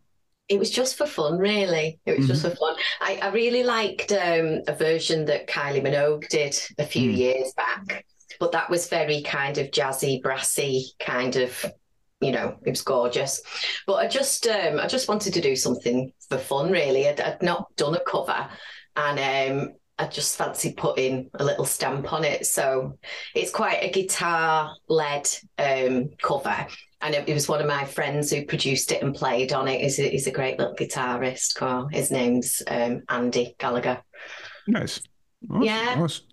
It 0.51 0.59
was 0.59 0.71
just 0.71 0.99
for 0.99 1.07
fun, 1.07 1.39
really. 1.39 2.01
It 2.05 2.19
was 2.19 2.27
mm-hmm. 2.27 2.33
just 2.33 2.43
for 2.43 2.51
fun. 2.51 2.75
I, 3.01 3.21
I 3.23 3.29
really 3.29 3.63
liked 3.63 4.11
um, 4.11 4.63
a 4.67 4.75
version 4.75 5.25
that 5.27 5.47
Kylie 5.47 5.83
Minogue 5.83 6.29
did 6.29 6.59
a 6.77 6.85
few 6.85 7.13
mm. 7.13 7.17
years 7.17 7.53
back, 7.57 8.05
but 8.41 8.51
that 8.51 8.69
was 8.69 8.89
very 8.89 9.23
kind 9.23 9.59
of 9.59 9.71
jazzy, 9.71 10.21
brassy, 10.21 10.87
kind 10.99 11.37
of, 11.37 11.65
you 12.21 12.33
know, 12.33 12.59
it 12.67 12.71
was 12.71 12.83
gorgeous. 12.83 13.41
But 13.87 13.95
I 13.95 14.09
just, 14.09 14.49
um, 14.49 14.81
I 14.81 14.89
just 14.89 15.09
wanted 15.09 15.35
to 15.35 15.41
do 15.41 15.55
something 15.55 16.13
for 16.29 16.37
fun, 16.37 16.73
really. 16.73 17.09
I'd, 17.09 17.21
I'd 17.21 17.43
not 17.43 17.75
done 17.77 17.95
a 17.95 18.01
cover, 18.01 18.49
and 18.97 19.53
um, 19.61 19.75
I 20.01 20.09
just 20.09 20.37
fancy 20.37 20.73
putting 20.73 21.31
a 21.35 21.45
little 21.45 21.65
stamp 21.65 22.13
on 22.13 22.25
it. 22.25 22.45
So 22.45 22.99
it's 23.37 23.53
quite 23.53 23.85
a 23.85 23.91
guitar 23.91 24.75
led 24.89 25.29
um, 25.59 26.11
cover 26.21 26.67
and 27.03 27.15
it, 27.15 27.29
it, 27.29 27.35
was 27.35 27.49
one 27.49 27.61
of 27.61 27.67
my 27.67 27.85
friends 27.85 28.31
who 28.31 28.45
produced 28.45 28.93
it 28.93 29.03
and 29.03 29.15
played 29.15 29.53
on 29.53 29.69
it. 29.69 29.81
He's 29.81 29.99
a, 29.99 30.09
he's 30.09 30.27
a 30.27 30.31
great 30.31 30.59
little 30.59 30.75
guitarist. 30.75 31.93
His 31.93 32.11
name's 32.11 32.63
um, 32.67 33.03
Andy 33.09 33.55
Gallagher. 33.59 34.03
Nice. 34.67 35.01
Awesome. 35.51 35.63
Yeah. 35.63 35.97
Awesome. 35.99 36.27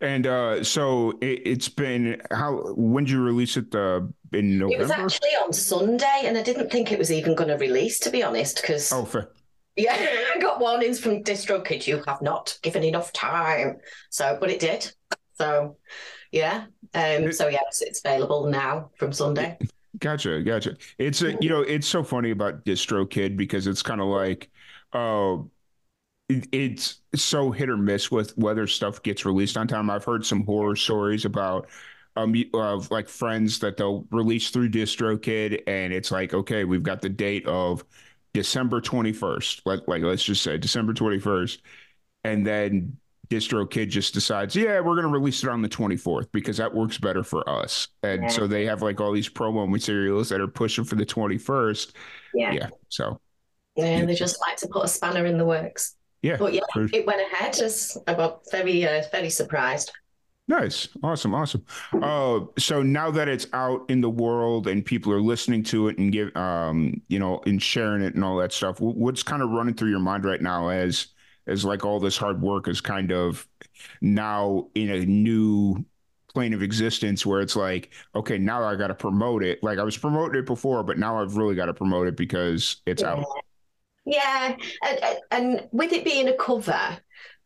And 0.00 0.26
uh, 0.26 0.64
so 0.64 1.12
it, 1.20 1.46
has 1.46 1.68
been 1.68 2.20
how? 2.30 2.72
When 2.74 3.04
did 3.04 3.12
you 3.12 3.22
release 3.22 3.56
it? 3.56 3.74
Uh, 3.74 4.02
in 4.32 4.58
November. 4.58 4.76
It 4.76 4.80
was 4.80 4.90
actually 4.90 5.30
on 5.44 5.52
Sunday, 5.52 6.22
and 6.24 6.36
I 6.36 6.42
didn't 6.42 6.70
think 6.70 6.90
it 6.90 6.98
was 6.98 7.12
even 7.12 7.34
going 7.34 7.48
to 7.48 7.56
release, 7.56 7.98
to 8.00 8.10
be 8.10 8.22
honest, 8.22 8.60
because 8.60 8.92
oh, 8.92 9.04
fair. 9.04 9.30
yeah, 9.76 9.94
I 10.34 10.38
got 10.38 10.60
warnings 10.60 10.98
from 11.00 11.22
DistroKid. 11.22 11.86
You 11.86 12.02
have 12.06 12.22
not 12.22 12.58
given 12.62 12.82
enough 12.82 13.12
time. 13.12 13.78
So, 14.10 14.38
but 14.40 14.50
it 14.50 14.60
did. 14.60 14.90
So, 15.34 15.76
yeah. 16.30 16.64
Um. 16.94 17.32
So 17.32 17.48
yeah, 17.48 17.60
it's, 17.68 17.82
it's 17.82 18.00
available 18.00 18.46
now 18.46 18.90
from 18.96 19.12
Sunday. 19.12 19.58
Gotcha, 20.02 20.42
gotcha. 20.42 20.76
It's 20.98 21.22
a 21.22 21.36
you 21.40 21.48
know 21.48 21.60
it's 21.62 21.86
so 21.86 22.02
funny 22.02 22.32
about 22.32 22.64
DistroKid 22.64 23.36
because 23.36 23.68
it's 23.68 23.82
kind 23.82 24.00
of 24.00 24.08
like, 24.08 24.50
uh, 24.92 25.36
it, 26.28 26.48
it's 26.52 27.02
so 27.14 27.52
hit 27.52 27.70
or 27.70 27.76
miss 27.78 28.10
with 28.10 28.36
whether 28.38 28.66
stuff 28.66 29.02
gets 29.02 29.24
released 29.26 29.56
on 29.58 29.68
time. 29.68 29.90
I've 29.90 30.04
heard 30.04 30.26
some 30.26 30.44
horror 30.46 30.76
stories 30.76 31.24
about 31.26 31.68
um 32.16 32.34
of 32.54 32.90
like 32.90 33.08
friends 33.08 33.60
that 33.60 33.76
they'll 33.78 34.06
release 34.12 34.50
through 34.50 34.70
DistroKid 34.70 35.62
and 35.68 35.92
it's 35.92 36.10
like 36.12 36.34
okay 36.34 36.64
we've 36.64 36.82
got 36.84 37.02
the 37.02 37.08
date 37.10 37.46
of 37.46 37.84
December 38.34 38.80
21st 38.82 39.62
like 39.66 39.82
like 39.88 40.02
let's 40.02 40.24
just 40.24 40.42
say 40.42 40.58
December 40.58 40.94
21st 40.94 41.60
and 42.24 42.46
then 42.46 42.98
DistroKid 43.32 43.88
just 43.88 44.12
decides 44.12 44.54
yeah 44.54 44.78
we're 44.80 44.94
going 44.94 45.06
to 45.06 45.08
release 45.08 45.42
it 45.42 45.48
on 45.48 45.62
the 45.62 45.68
24th 45.68 46.26
because 46.32 46.58
that 46.58 46.74
works 46.74 46.98
better 46.98 47.24
for 47.24 47.48
us 47.48 47.88
and 48.02 48.24
yeah. 48.24 48.28
so 48.28 48.46
they 48.46 48.66
have 48.66 48.82
like 48.82 49.00
all 49.00 49.12
these 49.12 49.28
promo 49.28 49.68
materials 49.68 50.28
that 50.28 50.40
are 50.40 50.48
pushing 50.48 50.84
for 50.84 50.96
the 50.96 51.06
21st 51.06 51.92
yeah 52.34 52.52
yeah 52.52 52.68
so 52.88 53.18
yeah, 53.76 53.98
yeah. 53.98 54.04
they 54.04 54.14
just 54.14 54.38
like 54.46 54.56
to 54.58 54.68
put 54.68 54.84
a 54.84 54.88
spanner 54.88 55.24
in 55.24 55.38
the 55.38 55.46
works 55.46 55.96
yeah 56.20 56.36
but 56.36 56.52
yeah 56.52 56.60
for... 56.74 56.84
it 56.92 57.06
went 57.06 57.20
ahead 57.32 57.58
as 57.58 57.96
I 58.06 58.14
got 58.14 58.42
very 58.50 58.84
uh, 58.86 59.02
very 59.10 59.30
surprised 59.30 59.90
Nice. 60.48 60.88
Awesome. 61.04 61.34
Awesome. 61.34 61.64
Uh, 61.94 62.40
so 62.58 62.82
now 62.82 63.12
that 63.12 63.28
it's 63.28 63.46
out 63.52 63.88
in 63.88 64.00
the 64.00 64.10
world 64.10 64.66
and 64.66 64.84
people 64.84 65.12
are 65.12 65.20
listening 65.20 65.62
to 65.62 65.86
it 65.86 65.98
and 65.98 66.12
give, 66.12 66.36
um, 66.36 67.00
you 67.06 67.20
know, 67.20 67.40
and 67.46 67.62
sharing 67.62 68.02
it 68.02 68.16
and 68.16 68.24
all 68.24 68.36
that 68.38 68.52
stuff, 68.52 68.80
what's 68.80 69.22
kind 69.22 69.40
of 69.40 69.50
running 69.50 69.72
through 69.72 69.90
your 69.90 70.00
mind 70.00 70.24
right 70.24 70.42
now 70.42 70.68
as, 70.68 71.06
as 71.46 71.64
like 71.64 71.84
all 71.84 72.00
this 72.00 72.16
hard 72.16 72.40
work 72.40 72.68
is 72.68 72.80
kind 72.80 73.12
of 73.12 73.46
now 74.00 74.68
in 74.74 74.90
a 74.90 75.04
new 75.04 75.84
plane 76.32 76.54
of 76.54 76.62
existence 76.62 77.26
where 77.26 77.40
it's 77.40 77.56
like, 77.56 77.92
okay, 78.14 78.38
now 78.38 78.64
I 78.64 78.76
got 78.76 78.88
to 78.88 78.94
promote 78.94 79.44
it. 79.44 79.62
Like 79.62 79.78
I 79.78 79.82
was 79.82 79.96
promoting 79.96 80.40
it 80.40 80.46
before, 80.46 80.82
but 80.82 80.98
now 80.98 81.20
I've 81.20 81.36
really 81.36 81.54
got 81.54 81.66
to 81.66 81.74
promote 81.74 82.06
it 82.06 82.16
because 82.16 82.76
it's 82.86 83.02
yeah. 83.02 83.12
out. 83.12 83.26
Yeah. 84.04 84.56
And, 84.82 85.18
and 85.30 85.68
with 85.72 85.92
it 85.92 86.04
being 86.04 86.28
a 86.28 86.36
cover, 86.36 86.98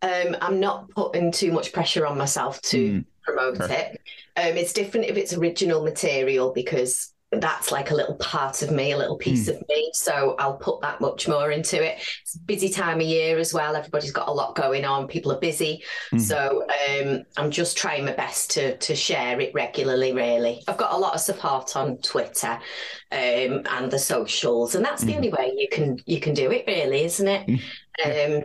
um, 0.03 0.37
I'm 0.41 0.61
not 0.61 0.88
putting 0.91 1.33
too 1.33 1.53
much 1.53 1.73
pressure 1.73 2.07
on 2.07 2.17
myself 2.17 2.61
to 2.62 3.00
mm. 3.00 3.05
promote 3.23 3.61
okay. 3.61 3.93
it. 3.93 4.00
Um, 4.38 4.57
it's 4.57 4.73
different 4.73 5.07
if 5.07 5.17
it's 5.17 5.33
original 5.33 5.83
material 5.83 6.53
because 6.53 7.12
that's 7.33 7.73
like 7.73 7.90
a 7.90 7.95
little 7.95 8.14
part 8.16 8.62
of 8.62 8.71
me, 8.71 8.92
a 8.92 8.97
little 8.97 9.16
piece 9.16 9.49
mm. 9.49 9.54
of 9.54 9.68
me. 9.68 9.90
So 9.92 10.37
I'll 10.38 10.56
put 10.56 10.80
that 10.83 11.00
much 11.00 11.26
more 11.26 11.50
into 11.50 11.85
it. 11.85 11.99
It's 12.23 12.37
a 12.37 12.40
busy 12.40 12.68
time 12.68 13.00
of 13.00 13.06
year 13.06 13.38
as 13.38 13.52
well. 13.52 13.75
Everybody's 13.75 14.12
got 14.12 14.28
a 14.28 14.33
lot 14.33 14.54
going 14.54 14.85
on. 14.85 15.09
People 15.09 15.33
are 15.33 15.40
busy. 15.40 15.83
Mm. 16.12 16.21
So 16.21 16.66
um, 16.90 17.25
I'm 17.37 17.50
just 17.50 17.76
trying 17.76 18.04
my 18.04 18.12
best 18.12 18.52
to 18.52 18.76
to 18.76 18.95
share 18.95 19.40
it 19.40 19.52
regularly. 19.54 20.12
Really, 20.12 20.62
I've 20.68 20.76
got 20.76 20.92
a 20.92 20.97
lot 20.97 21.14
of 21.14 21.21
support 21.21 21.76
on 21.76 21.99
Twitter 21.99 22.59
um, 23.11 23.62
and 23.71 23.90
the 23.90 23.99
socials, 23.99 24.75
and 24.76 24.85
that's 24.85 25.02
mm. 25.02 25.06
the 25.06 25.12
hmm. 25.12 25.16
only 25.16 25.33
way 25.33 25.52
you 25.56 25.68
can 25.71 25.99
you 26.06 26.21
can 26.21 26.35
do 26.35 26.50
it. 26.52 26.64
Really, 26.66 27.04
isn't 27.04 27.28
it? 27.28 27.61
Hmm. 28.04 28.37
Um, 28.37 28.42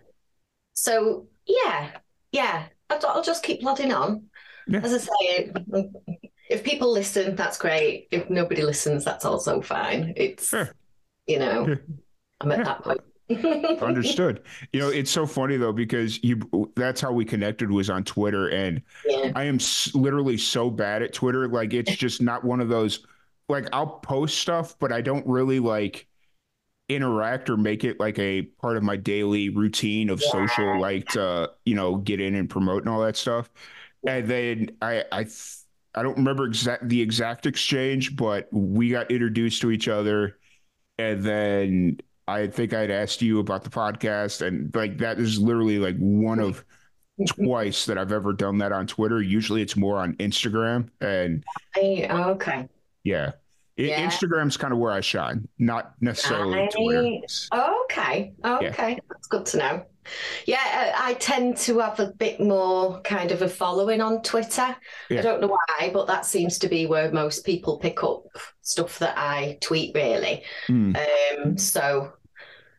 so 0.74 1.28
yeah, 1.46 1.92
yeah. 2.32 2.66
I'll, 2.90 3.00
I'll 3.08 3.24
just 3.24 3.44
keep 3.44 3.62
plodding 3.62 3.94
on. 3.94 4.24
Yeah. 4.68 4.82
As 4.84 4.94
I 4.94 4.98
say, 4.98 5.54
if 6.52 6.64
people 6.64 6.92
listen, 6.92 7.36
that's 7.36 7.58
great. 7.58 8.08
If 8.12 8.30
nobody 8.30 8.62
listens, 8.64 9.06
that's 9.06 9.26
also 9.26 9.62
fine. 9.62 10.14
It's, 10.18 10.54
you 11.26 11.40
know, 11.40 11.68
yeah. 11.68 11.76
I'm 12.42 12.52
at 12.52 12.58
yeah. 12.60 12.64
that 12.66 12.84
point. 12.84 13.02
Understood. 13.82 14.44
You 14.74 14.82
know, 14.82 14.90
it's 14.90 15.10
so 15.10 15.26
funny 15.26 15.56
though 15.56 15.72
because 15.72 16.22
you 16.24 16.42
that's 16.76 17.00
how 17.00 17.14
we 17.14 17.24
connected 17.24 17.72
was 17.72 17.90
on 17.90 18.04
Twitter 18.04 18.50
and 18.50 18.82
yeah. 19.06 19.32
I 19.36 19.46
am 19.46 19.56
s- 19.56 19.96
literally 19.96 20.38
so 20.38 20.70
bad 20.70 21.02
at 21.02 21.14
Twitter 21.14 21.48
like 21.48 21.74
it's 21.74 21.96
just 21.96 22.22
not 22.22 22.44
one 22.44 22.60
of 22.60 22.68
those 22.68 23.06
like 23.48 23.70
I'll 23.72 23.88
post 23.88 24.40
stuff 24.40 24.76
but 24.80 24.92
I 24.92 25.00
don't 25.00 25.26
really 25.26 25.60
like 25.60 26.08
interact 26.90 27.50
or 27.50 27.56
make 27.56 27.86
it 27.86 28.02
like 28.02 28.20
a 28.20 28.42
part 28.42 28.76
of 28.76 28.84
my 28.84 28.98
daily 28.98 29.48
routine 29.48 30.10
of 30.10 30.22
yeah. 30.22 30.32
social 30.32 30.82
like 30.82 31.08
to 31.10 31.50
you 31.64 31.76
know 31.76 31.96
get 31.96 32.20
in 32.20 32.36
and 32.36 32.50
promote 32.50 32.84
and 32.84 32.90
all 32.90 33.00
that 33.00 33.16
stuff 33.16 33.50
and 34.06 34.28
then 34.28 34.70
i 34.82 35.04
i 35.12 35.26
i 35.96 36.04
don't 36.04 36.18
remember 36.18 36.46
exact 36.46 36.88
the 36.88 37.02
exact 37.02 37.46
exchange 37.46 38.16
but 38.16 38.48
we 38.52 38.90
got 38.90 39.10
introduced 39.12 39.62
to 39.62 39.72
each 39.72 39.88
other 39.88 40.38
and 40.98 41.24
then 41.24 41.98
i 42.28 42.48
think 42.48 42.74
i'd 42.74 42.92
asked 42.92 43.22
you 43.22 43.40
about 43.40 43.64
the 43.64 43.70
podcast 43.70 44.46
and 44.46 44.74
like 44.76 44.98
that 44.98 45.20
is 45.20 45.40
literally 45.40 45.80
like 45.80 45.98
one 45.98 46.40
of 46.40 46.64
twice 47.28 47.86
that 47.86 47.98
i've 47.98 48.12
ever 48.12 48.34
done 48.34 48.58
that 48.58 48.72
on 48.72 48.88
twitter 48.88 49.22
usually 49.22 49.62
it's 49.62 49.76
more 49.76 49.98
on 49.98 50.16
instagram 50.16 50.90
and 51.02 51.44
okay 51.78 52.68
yeah 53.04 53.32
yeah. 53.78 54.06
Instagram's 54.06 54.58
kind 54.58 54.74
of 54.74 54.80
where 54.80 54.92
I 54.92 55.02
shine, 55.02 55.48
not 55.58 55.94
necessarily 56.02 56.62
I... 56.62 56.68
Twitter. 56.68 57.20
okay, 57.86 58.34
okay, 58.44 58.92
yeah. 58.92 59.00
that's 59.10 59.28
good 59.28 59.46
to 59.48 59.58
know. 59.58 59.86
Yeah, 60.46 60.94
I 60.98 61.14
tend 61.16 61.58
to 61.58 61.80
have 61.80 62.00
a 62.00 62.08
bit 62.08 62.40
more 62.40 63.02
kind 63.02 63.32
of 63.32 63.42
a 63.42 63.50
following 63.50 64.02
on 64.02 64.22
Twitter. 64.22 64.76
Yeah. 65.10 65.20
I 65.20 65.22
don't 65.22 65.42
know 65.42 65.48
why, 65.48 65.92
but 65.94 66.08
that 66.08 66.26
seems 66.26 66.58
to 66.60 66.68
be 66.68 66.86
where 66.86 67.12
most 67.12 67.46
people 67.46 67.78
pick 67.78 68.04
up 68.04 68.26
stuff 68.62 69.00
that 69.00 69.18
I 69.18 69.58
tweet. 69.62 69.94
Really, 69.96 70.44
mm. 70.68 70.98
um, 71.46 71.58
so 71.58 72.14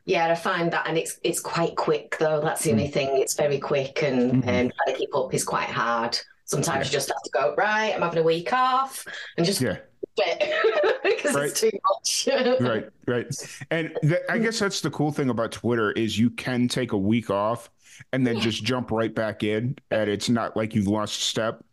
yeah, 0.04 0.30
I 0.30 0.34
find 0.34 0.72
that, 0.72 0.88
and 0.88 0.98
it's 0.98 1.18
it's 1.22 1.40
quite 1.40 1.76
quick 1.76 2.16
though. 2.18 2.40
That's 2.40 2.64
the 2.64 2.72
only 2.72 2.88
thing. 2.88 3.20
It's 3.20 3.34
very 3.34 3.58
quick, 3.58 4.02
and 4.02 4.42
mm-hmm. 4.42 4.48
um, 4.48 4.70
trying 4.70 4.94
to 4.94 4.98
keep 4.98 5.14
up 5.14 5.32
is 5.32 5.44
quite 5.44 5.68
hard. 5.68 6.18
Sometimes 6.52 6.86
yeah. 6.86 6.90
you 6.90 6.92
just 6.92 7.08
have 7.08 7.22
to 7.22 7.30
go 7.30 7.54
right. 7.56 7.94
I'm 7.94 8.02
having 8.02 8.18
a 8.18 8.22
week 8.22 8.52
off, 8.52 9.06
and 9.38 9.46
just 9.46 9.62
yeah 9.62 9.78
because 10.16 11.34
right. 11.34 11.46
it's 11.46 11.60
too 11.60 11.70
much. 11.90 12.28
right, 12.60 12.88
right. 13.06 13.60
And 13.70 13.96
th- 14.02 14.22
I 14.28 14.38
guess 14.38 14.58
that's 14.58 14.80
the 14.80 14.90
cool 14.90 15.12
thing 15.12 15.30
about 15.30 15.52
Twitter 15.52 15.92
is 15.92 16.18
you 16.18 16.30
can 16.30 16.68
take 16.68 16.92
a 16.92 16.98
week 16.98 17.30
off 17.30 17.70
and 18.12 18.26
then 18.26 18.40
just 18.40 18.64
jump 18.64 18.90
right 18.90 19.14
back 19.14 19.42
in, 19.42 19.76
and 19.90 20.10
it's 20.10 20.28
not 20.28 20.56
like 20.56 20.74
you've 20.74 20.88
lost 20.88 21.18
a 21.18 21.22
step. 21.22 21.64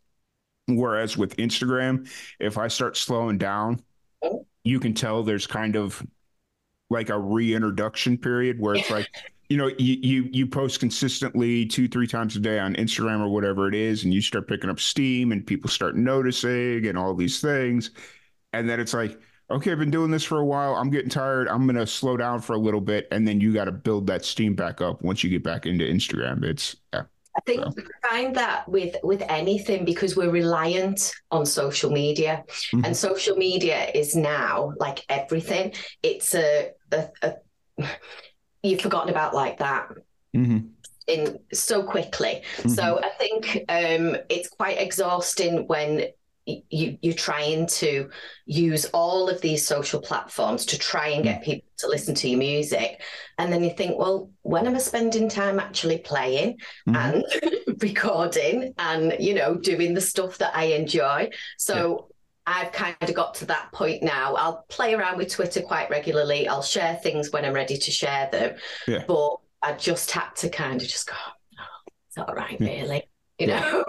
Whereas 0.68 1.18
with 1.18 1.36
Instagram, 1.38 2.10
if 2.40 2.58
I 2.58 2.68
start 2.68 2.96
slowing 2.96 3.38
down, 3.38 3.82
oh. 4.22 4.46
you 4.64 4.80
can 4.80 4.94
tell 4.94 5.24
there's 5.24 5.48
kind 5.48 5.76
of 5.76 6.06
like 6.92 7.10
a 7.10 7.20
reintroduction 7.20 8.18
period 8.18 8.60
where 8.60 8.76
it's 8.76 8.90
like 8.90 9.08
you 9.50 9.58
know 9.58 9.68
you, 9.80 9.98
you 10.02 10.30
you 10.32 10.48
post 10.48 10.80
consistently 10.80 11.66
two 11.66 11.88
three 11.88 12.08
times 12.08 12.36
a 12.36 12.40
day 12.40 12.60
on 12.60 12.76
instagram 12.76 13.20
or 13.20 13.30
whatever 13.30 13.68
it 13.68 13.76
is 13.76 14.04
and 14.04 14.14
you 14.14 14.22
start 14.22 14.48
picking 14.48 14.70
up 14.70 14.80
steam 14.80 15.32
and 15.32 15.46
people 15.46 15.70
start 15.70 15.98
noticing 15.98 16.86
and 16.86 16.98
all 16.98 17.14
these 17.16 17.42
things 17.42 17.92
and 18.54 18.70
then 18.70 18.80
it's 18.80 18.94
like 18.94 19.20
okay 19.50 19.72
i've 19.72 19.80
been 19.80 19.92
doing 19.92 20.12
this 20.12 20.24
for 20.24 20.40
a 20.40 20.46
while 20.46 20.76
i'm 20.76 20.92
getting 20.92 21.10
tired 21.10 21.48
i'm 21.48 21.66
going 21.66 21.76
to 21.76 21.88
slow 21.88 22.16
down 22.16 22.40
for 22.40 22.54
a 22.54 22.60
little 22.60 22.82
bit 22.82 23.08
and 23.12 23.28
then 23.28 23.42
you 23.42 23.52
got 23.52 23.66
to 23.66 23.72
build 23.72 24.06
that 24.06 24.24
steam 24.24 24.54
back 24.54 24.82
up 24.82 25.02
once 25.02 25.24
you 25.24 25.30
get 25.30 25.44
back 25.44 25.66
into 25.66 25.84
instagram 25.84 26.44
it's 26.44 26.76
yeah 26.94 27.04
I 27.38 27.42
think 27.46 27.64
so. 27.64 27.72
find 28.10 28.36
that 28.36 28.68
with 28.68 28.98
with 29.02 29.22
anything 29.30 29.86
because 29.86 30.16
we're 30.18 30.32
reliant 30.32 31.14
on 31.32 31.46
social 31.46 31.90
media, 31.90 32.44
mm-hmm. 32.50 32.84
and 32.84 32.98
social 32.98 33.38
media 33.38 33.90
is 33.94 34.14
now 34.16 34.74
like 34.78 35.06
everything. 35.08 35.74
It's 36.04 36.36
a, 36.36 36.72
a, 36.92 37.08
a 37.22 37.88
you've 38.64 38.82
forgotten 38.82 39.10
about 39.10 39.34
like 39.34 39.60
that. 39.60 39.90
Mm-hmm 40.36 40.68
in 41.08 41.40
so 41.52 41.82
quickly. 41.82 42.44
Mm-hmm. 42.58 42.70
So 42.70 43.00
I 43.02 43.10
think 43.10 43.66
um, 43.68 44.16
it's 44.30 44.48
quite 44.48 44.80
exhausting 44.80 45.66
when 45.66 46.04
you, 46.70 46.98
you're 47.02 47.14
trying 47.14 47.68
to 47.68 48.10
use 48.46 48.86
all 48.86 49.30
of 49.30 49.42
these 49.42 49.66
social 49.66 50.02
platforms 50.02 50.66
to 50.68 50.80
try 50.80 51.10
and 51.10 51.24
get 51.24 51.42
mm. 51.42 51.46
people 51.46 51.70
to 51.78 51.88
listen 51.88 52.16
to 52.16 52.30
your 52.30 52.40
music 52.40 53.02
and 53.38 53.54
then 53.54 53.64
you 53.64 53.70
think 53.70 53.98
well 53.98 54.32
when 54.42 54.66
am 54.66 54.76
i 54.76 54.80
spending 54.80 55.30
time 55.30 55.60
actually 55.60 56.00
playing 56.00 56.58
mm-hmm. 56.88 56.96
and 56.96 57.24
recording 57.82 58.74
and 58.78 59.16
you 59.20 59.34
know 59.34 59.56
doing 59.56 59.94
the 59.94 60.02
stuff 60.02 60.38
that 60.38 60.56
i 60.56 60.66
enjoy 60.66 61.30
so. 61.58 62.08
I've 62.50 62.72
kind 62.72 62.96
of 63.02 63.14
got 63.14 63.36
to 63.36 63.46
that 63.46 63.72
point 63.72 64.02
now. 64.02 64.36
I'll 64.36 64.66
play 64.70 64.94
around 64.94 65.18
with 65.18 65.32
Twitter 65.32 65.62
quite 65.62 65.90
regularly. 65.90 66.48
I'll 66.48 66.64
share 66.64 66.96
things 66.96 67.32
when 67.32 67.46
I'm 67.46 67.54
ready 67.54 67.78
to 67.78 67.92
share 67.92 68.28
them. 68.32 68.56
Yeah. 68.88 69.04
But 69.08 69.38
I 69.62 69.74
just 69.74 70.12
had 70.12 70.36
to 70.38 70.50
kind 70.50 70.82
of 70.82 70.88
just 70.88 71.08
go, 71.08 71.16
oh, 71.20 71.92
it's 72.08 72.18
all 72.18 72.34
right, 72.34 72.60
yeah. 72.60 72.82
really 72.82 73.10
you 73.40 73.48
know, 73.48 73.86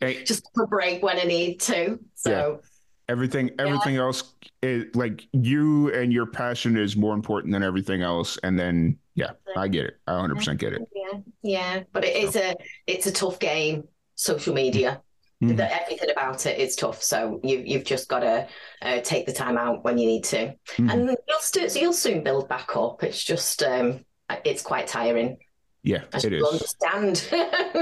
hey, 0.00 0.24
just 0.24 0.50
a 0.58 0.66
break 0.66 1.02
when 1.02 1.18
I 1.18 1.24
need 1.24 1.60
to. 1.60 2.00
So 2.14 2.30
yeah. 2.60 2.68
everything, 3.08 3.50
everything 3.58 3.94
yeah. 3.94 4.00
else, 4.00 4.34
is, 4.62 4.86
like 4.94 5.26
you 5.32 5.92
and 5.92 6.12
your 6.12 6.26
passion 6.26 6.76
is 6.76 6.96
more 6.96 7.14
important 7.14 7.52
than 7.52 7.62
everything 7.62 8.02
else. 8.02 8.38
And 8.42 8.58
then, 8.58 8.98
yeah, 9.14 9.32
I 9.56 9.68
get 9.68 9.84
it. 9.84 9.98
I 10.06 10.12
100 10.12 10.36
percent 10.36 10.58
get 10.58 10.72
it. 10.72 10.82
Yeah, 10.94 11.18
yeah, 11.42 11.82
but 11.92 12.04
it 12.04 12.16
is 12.16 12.34
a 12.34 12.56
it's 12.86 13.06
a 13.06 13.12
tough 13.12 13.38
game. 13.38 13.84
Social 14.16 14.54
media. 14.54 15.02
Mm. 15.44 15.56
That 15.56 15.82
everything 15.82 16.10
about 16.10 16.46
it 16.46 16.58
is 16.58 16.76
tough. 16.76 17.02
So 17.02 17.40
you, 17.42 17.62
you've 17.64 17.84
just 17.84 18.08
got 18.08 18.20
to 18.20 18.48
uh, 18.82 19.00
take 19.00 19.26
the 19.26 19.32
time 19.32 19.58
out 19.58 19.84
when 19.84 19.98
you 19.98 20.06
need 20.06 20.24
to, 20.24 20.54
mm. 20.76 20.92
and 20.92 21.08
you'll 21.08 21.40
st- 21.40 21.74
you'll 21.76 21.92
soon 21.92 22.22
build 22.22 22.48
back 22.48 22.76
up. 22.76 23.02
It's 23.02 23.22
just 23.22 23.62
um, 23.62 24.04
it's 24.44 24.62
quite 24.62 24.86
tiring. 24.86 25.38
Yeah, 25.82 26.04
it 26.14 26.32
is. 26.32 26.42
Understand? 26.42 27.28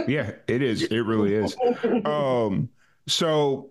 yeah, 0.09 0.33
it 0.49 0.61
is. 0.61 0.83
It 0.83 1.01
really 1.01 1.35
is. 1.35 1.57
Um, 2.05 2.69
so 3.07 3.71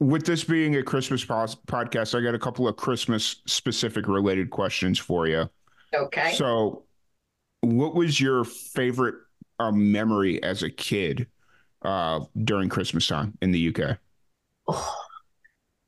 with 0.00 0.26
this 0.26 0.44
being 0.44 0.76
a 0.76 0.82
Christmas 0.82 1.24
podcast, 1.24 2.16
I 2.16 2.22
got 2.22 2.34
a 2.34 2.38
couple 2.38 2.68
of 2.68 2.76
Christmas 2.76 3.42
specific 3.46 4.06
related 4.06 4.50
questions 4.50 4.98
for 4.98 5.26
you. 5.26 5.48
Okay. 5.94 6.34
So, 6.34 6.84
what 7.60 7.94
was 7.94 8.20
your 8.20 8.44
favorite 8.44 9.14
uh, 9.58 9.72
memory 9.72 10.42
as 10.42 10.62
a 10.62 10.70
kid 10.70 11.26
uh, 11.84 12.20
during 12.44 12.68
Christmas 12.68 13.06
time 13.06 13.36
in 13.40 13.50
the 13.50 13.74
UK? 13.74 13.98
Oh. 14.68 14.96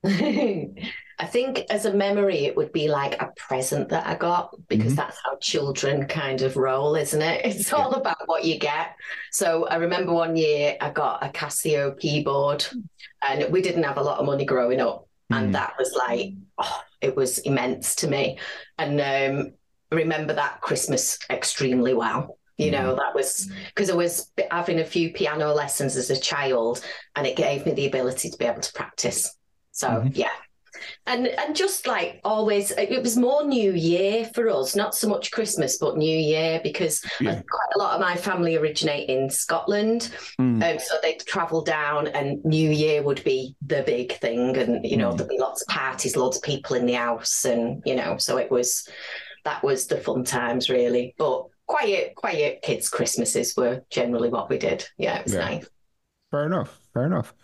I 1.18 1.24
think 1.24 1.64
as 1.70 1.86
a 1.86 1.94
memory, 1.94 2.44
it 2.44 2.56
would 2.56 2.72
be 2.72 2.88
like 2.88 3.20
a 3.20 3.32
present 3.36 3.88
that 3.88 4.06
I 4.06 4.16
got 4.16 4.54
because 4.68 4.88
mm-hmm. 4.88 4.96
that's 4.96 5.18
how 5.24 5.36
children 5.36 6.06
kind 6.06 6.42
of 6.42 6.56
roll, 6.56 6.94
isn't 6.94 7.22
it? 7.22 7.44
It's 7.44 7.72
all 7.72 7.92
yeah. 7.92 8.00
about 8.00 8.18
what 8.26 8.44
you 8.44 8.58
get. 8.58 8.94
So 9.32 9.66
I 9.66 9.76
remember 9.76 10.12
one 10.12 10.36
year 10.36 10.76
I 10.80 10.90
got 10.90 11.24
a 11.24 11.30
Casio 11.30 11.98
keyboard 11.98 12.66
and 13.26 13.50
we 13.50 13.62
didn't 13.62 13.84
have 13.84 13.96
a 13.96 14.02
lot 14.02 14.18
of 14.18 14.26
money 14.26 14.44
growing 14.44 14.80
up. 14.80 15.08
Mm-hmm. 15.32 15.44
And 15.44 15.54
that 15.54 15.74
was 15.78 15.92
like, 15.94 16.34
oh, 16.58 16.82
it 17.00 17.16
was 17.16 17.38
immense 17.38 17.94
to 17.96 18.08
me. 18.08 18.38
And 18.78 19.00
um, 19.00 19.54
remember 19.90 20.34
that 20.34 20.60
Christmas 20.60 21.18
extremely 21.30 21.94
well. 21.94 22.38
You 22.58 22.70
know, 22.70 22.88
mm-hmm. 22.88 22.96
that 22.96 23.14
was 23.14 23.50
because 23.75 23.90
I 23.90 23.94
was 23.94 24.32
having 24.50 24.78
a 24.80 24.84
few 24.84 25.12
piano 25.12 25.52
lessons 25.52 25.96
as 25.96 26.08
a 26.08 26.18
child 26.18 26.82
and 27.14 27.26
it 27.26 27.36
gave 27.36 27.66
me 27.66 27.72
the 27.72 27.86
ability 27.86 28.30
to 28.30 28.38
be 28.38 28.46
able 28.46 28.62
to 28.62 28.72
practice. 28.72 29.36
So, 29.72 29.88
mm-hmm. 29.88 30.08
yeah, 30.14 30.30
and 31.06 31.26
and 31.26 31.54
just 31.54 31.86
like 31.86 32.20
always 32.25 32.70
it 32.72 33.02
was 33.02 33.16
more 33.16 33.44
new 33.44 33.72
year 33.72 34.25
for 34.34 34.48
us 34.48 34.75
not 34.75 34.94
so 34.94 35.08
much 35.08 35.30
christmas 35.30 35.78
but 35.78 35.96
new 35.96 36.16
year 36.16 36.60
because 36.62 37.04
yeah. 37.20 37.40
quite 37.48 37.72
a 37.75 37.78
lot 37.78 37.94
of 37.94 38.00
my 38.00 38.16
family 38.16 38.56
originate 38.56 39.08
in 39.08 39.30
scotland 39.30 40.12
mm. 40.40 40.62
um, 40.62 40.78
so 40.78 40.94
they'd 41.02 41.20
travel 41.20 41.62
down 41.62 42.08
and 42.08 42.44
new 42.44 42.70
year 42.70 43.02
would 43.02 43.22
be 43.25 43.54
the 43.66 43.82
big 43.86 44.12
thing 44.18 44.56
and 44.56 44.84
you 44.84 44.96
know 44.96 45.12
mm. 45.12 45.16
there'd 45.16 45.28
be 45.28 45.38
lots 45.38 45.62
of 45.62 45.68
parties 45.68 46.16
lots 46.16 46.36
of 46.36 46.42
people 46.42 46.76
in 46.76 46.86
the 46.86 46.94
house 46.94 47.44
and 47.44 47.82
you 47.84 47.94
know 47.94 48.16
so 48.16 48.36
it 48.36 48.50
was 48.50 48.88
that 49.44 49.62
was 49.62 49.86
the 49.86 49.96
fun 49.96 50.25
times 50.25 50.68
really 50.68 51.14
but 51.18 51.44
quiet 51.66 52.14
quiet 52.14 52.62
kids 52.62 52.88
christmases 52.88 53.56
were 53.56 53.82
generally 53.90 54.28
what 54.28 54.49
we 54.49 54.58
did 54.58 54.87
yeah 54.99 55.18
it 55.18 55.25
was 55.25 55.35
yeah. 55.35 55.40
nice 55.40 55.68
fair 56.30 56.46
enough 56.46 56.80
fair 56.94 57.06
enough 57.06 57.35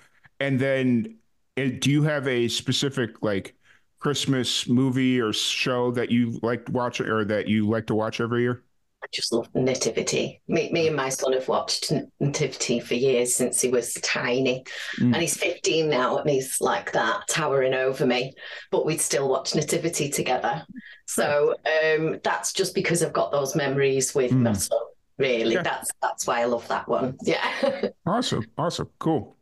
and 0.41 0.59
then 0.59 1.17
eh, 1.57 1.71
do 1.79 1.91
you 1.91 2.02
have 2.02 2.26
a 2.26 2.49
specific 2.49 3.23
like 3.23 3.55
Christmas 4.02 4.69
movie 4.69 5.21
or 5.21 5.33
show 5.33 5.93
that 5.93 6.11
you 6.11 6.41
like 6.43 6.67
to 6.67 6.73
watch 6.73 7.00
or 7.00 7.25
that 7.25 7.47
you 7.47 7.69
like 7.69 7.87
to 7.87 7.95
watch 7.95 8.21
every 8.21 8.43
year? 8.43 8.64
I 9.02 9.06
just 9.12 9.32
love 9.32 9.49
Nativity. 9.54 10.40
Me, 10.47 10.71
me 10.71 10.87
and 10.87 10.97
my 10.97 11.09
son 11.09 11.32
have 11.32 11.49
watched 11.49 11.92
Nativity 12.21 12.78
for 12.78 12.94
years 12.94 13.35
since 13.35 13.61
he 13.61 13.68
was 13.68 13.94
tiny. 13.94 14.64
Mm. 15.00 15.12
And 15.12 15.16
he's 15.16 15.37
15 15.37 15.90
now 15.90 16.18
and 16.18 16.30
he's 16.30 16.61
like 16.61 16.92
that, 16.92 17.26
towering 17.28 17.75
over 17.75 18.06
me. 18.06 18.35
But 18.71 18.87
we'd 18.87 19.00
still 19.00 19.28
watch 19.28 19.54
Nativity 19.56 20.09
together. 20.09 20.64
So 21.06 21.56
um, 21.85 22.21
that's 22.23 22.52
just 22.52 22.75
because 22.75 23.02
I've 23.02 23.12
got 23.12 23.32
those 23.32 23.56
memories 23.56 24.14
with 24.14 24.30
mm. 24.30 24.42
my 24.42 24.52
son, 24.52 24.78
really. 25.18 25.54
Yeah. 25.54 25.62
That's 25.62 25.90
that's 26.00 26.26
why 26.26 26.40
I 26.40 26.44
love 26.44 26.68
that 26.68 26.87
one. 26.87 27.16
Yeah. 27.23 27.88
awesome. 28.06 28.47
Awesome. 28.56 28.88
Cool. 29.00 29.37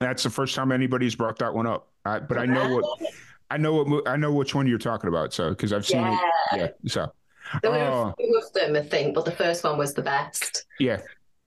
That's 0.00 0.22
the 0.22 0.30
first 0.30 0.54
time 0.54 0.70
anybody's 0.70 1.16
brought 1.16 1.38
that 1.40 1.52
one 1.52 1.66
up. 1.66 1.88
I, 2.04 2.20
but 2.20 2.38
I 2.38 2.46
know 2.46 2.76
what 2.76 3.00
I 3.50 3.56
know 3.56 3.82
what 3.82 4.08
I 4.08 4.16
know 4.16 4.32
which 4.32 4.54
one 4.54 4.66
you're 4.66 4.78
talking 4.78 5.08
about. 5.08 5.32
So 5.32 5.50
because 5.50 5.72
I've 5.72 5.86
seen 5.86 6.00
yeah. 6.00 6.18
it. 6.52 6.56
Yeah. 6.56 6.68
So 6.88 7.12
there 7.62 7.70
were 7.70 7.78
uh, 7.78 8.08
a 8.10 8.14
few 8.16 8.38
of 8.38 8.52
them, 8.52 8.76
I 8.76 8.82
think, 8.82 9.14
but 9.14 9.24
the 9.24 9.32
first 9.32 9.64
one 9.64 9.78
was 9.78 9.94
the 9.94 10.02
best. 10.02 10.66
Yeah. 10.78 10.98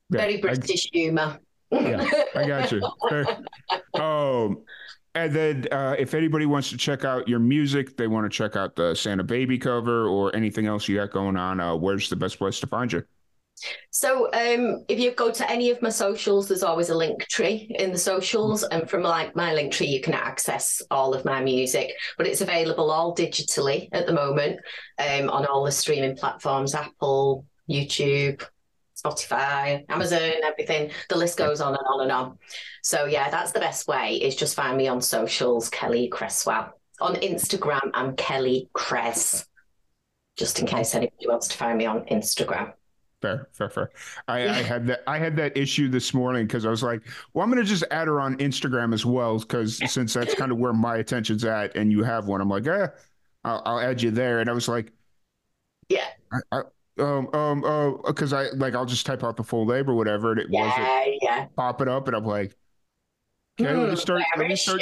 yeah. 0.10 0.18
Very 0.18 0.38
British 0.38 0.88
I, 0.94 0.98
humor. 0.98 1.40
yeah, 1.72 2.08
I 2.36 2.48
got 2.48 2.72
you. 2.72 2.82
um, 4.02 4.64
and 5.16 5.34
then 5.34 5.66
uh, 5.72 5.96
if 5.98 6.14
anybody 6.14 6.46
wants 6.46 6.70
to 6.70 6.78
check 6.78 7.06
out 7.06 7.28
your 7.28 7.40
music, 7.40 7.96
they 7.96 8.08
want 8.08 8.30
to 8.30 8.36
check 8.36 8.56
out 8.56 8.76
the 8.76 8.94
Santa 8.94 9.24
Baby 9.24 9.58
cover 9.58 10.08
or 10.08 10.36
anything 10.36 10.68
else 10.68 10.88
you 10.88 10.98
got 10.98 11.12
going 11.12 11.38
on, 11.38 11.60
uh, 11.60 11.76
where's 11.76 12.10
the 12.10 12.16
best 12.18 12.38
place 12.38 12.60
to 12.60 12.68
find 12.68 12.92
you? 12.92 13.04
So 13.90 14.26
um, 14.34 14.84
if 14.88 15.00
you 15.00 15.12
go 15.12 15.32
to 15.32 15.50
any 15.50 15.70
of 15.72 15.82
my 15.82 15.90
socials, 15.90 16.48
there's 16.48 16.64
always 16.64 16.90
a 16.90 16.98
link 16.98 17.26
tree 17.28 17.74
in 17.78 17.92
the 17.92 17.98
socials, 17.98 18.64
and 18.64 18.90
from 18.90 19.04
like 19.04 19.36
my 19.36 19.54
link 19.54 19.72
tree, 19.72 19.88
you 19.88 20.02
can 20.02 20.14
access 20.14 20.82
all 20.92 21.14
of 21.14 21.26
my 21.26 21.42
music. 21.42 21.92
But 22.18 22.28
it's 22.28 22.42
available 22.42 22.92
all 22.92 23.16
digitally 23.16 23.88
at 23.92 24.06
the 24.06 24.14
moment 24.14 24.60
um, 25.00 25.30
on 25.30 25.46
all 25.46 25.64
the 25.64 25.72
streaming 25.72 26.16
platforms: 26.16 26.76
Apple, 26.76 27.46
YouTube, 27.70 28.46
Spotify, 28.98 29.86
Amazon, 29.90 30.32
everything. 30.44 30.92
The 31.10 31.18
list 31.18 31.38
goes 31.38 31.62
on 31.62 31.74
and 31.74 31.88
on 31.88 32.02
and 32.02 32.12
on. 32.12 32.38
So 32.84 33.06
yeah, 33.06 33.30
that's 33.30 33.54
the 33.54 33.60
best 33.60 33.88
way. 33.88 34.16
Is 34.16 34.36
just 34.36 34.56
find 34.56 34.78
me 34.78 34.88
on 34.88 35.02
socials, 35.02 35.70
Kelly 35.70 36.10
Cresswell. 36.10 36.74
On 37.02 37.16
Instagram, 37.16 37.92
I'm 37.94 38.16
Kelly 38.16 38.70
Cress. 38.74 39.46
Just 40.38 40.60
in 40.60 40.66
case 40.66 40.96
anybody 40.96 41.28
wants 41.28 41.48
to 41.50 41.58
find 41.58 41.78
me 41.78 41.86
on 41.86 42.06
Instagram 42.06 42.74
fair, 43.22 43.48
fair, 43.54 43.70
fair. 43.70 43.90
I, 44.28 44.48
I, 44.48 44.62
had 44.62 44.88
that. 44.88 45.04
I 45.08 45.18
had 45.18 45.36
that 45.38 45.58
issue 45.58 45.90
this 45.90 46.14
morning 46.14 46.46
because 46.48 46.66
I 46.66 46.70
was 46.70 46.84
like, 46.84 47.02
"Well, 47.34 47.44
I'm 47.44 47.52
going 47.52 47.64
to 47.64 47.68
just 47.70 47.84
add 47.92 48.08
her 48.08 48.20
on 48.20 48.38
Instagram 48.38 48.94
as 48.94 49.06
well," 49.06 49.40
because 49.40 49.80
since 49.92 50.14
that's 50.14 50.36
kind 50.36 50.52
of 50.52 50.58
where 50.58 50.74
my 50.74 50.98
attention's 50.98 51.44
at, 51.46 51.76
and 51.76 51.92
you 51.92 52.04
have 52.04 52.28
one, 52.28 52.42
I'm 52.42 52.50
like, 52.50 52.66
"Yeah, 52.66 52.88
I'll, 53.44 53.62
I'll 53.66 53.80
add 53.80 54.02
you 54.02 54.12
there." 54.12 54.40
And 54.40 54.50
I 54.50 54.54
was 54.54 54.68
like, 54.68 54.92
"Yeah." 55.90 56.08
I, 56.32 56.40
I, 56.52 56.62
um 57.00 57.28
um 57.34 57.64
uh 57.66 57.92
because 58.08 58.32
I 58.32 58.48
like 58.52 58.74
I'll 58.74 58.86
just 58.86 59.06
type 59.06 59.24
out 59.24 59.36
the 59.36 59.44
full 59.44 59.66
name 59.66 59.90
or 59.90 59.96
whatever 59.96 60.32
and 60.32 60.40
it 60.40 60.48
yeah, 60.50 60.68
wasn't 60.68 61.18
yeah. 61.22 61.46
pop 61.56 61.82
it 61.82 61.88
up 61.88 62.08
and 62.08 62.16
I'm 62.16 62.26
like 62.26 62.56
okay 63.60 63.74
let 63.74 63.84
me 63.84 63.90
hmm, 63.90 63.96
start 63.96 64.24
let 64.38 64.48
me 64.48 64.56
start 64.56 64.82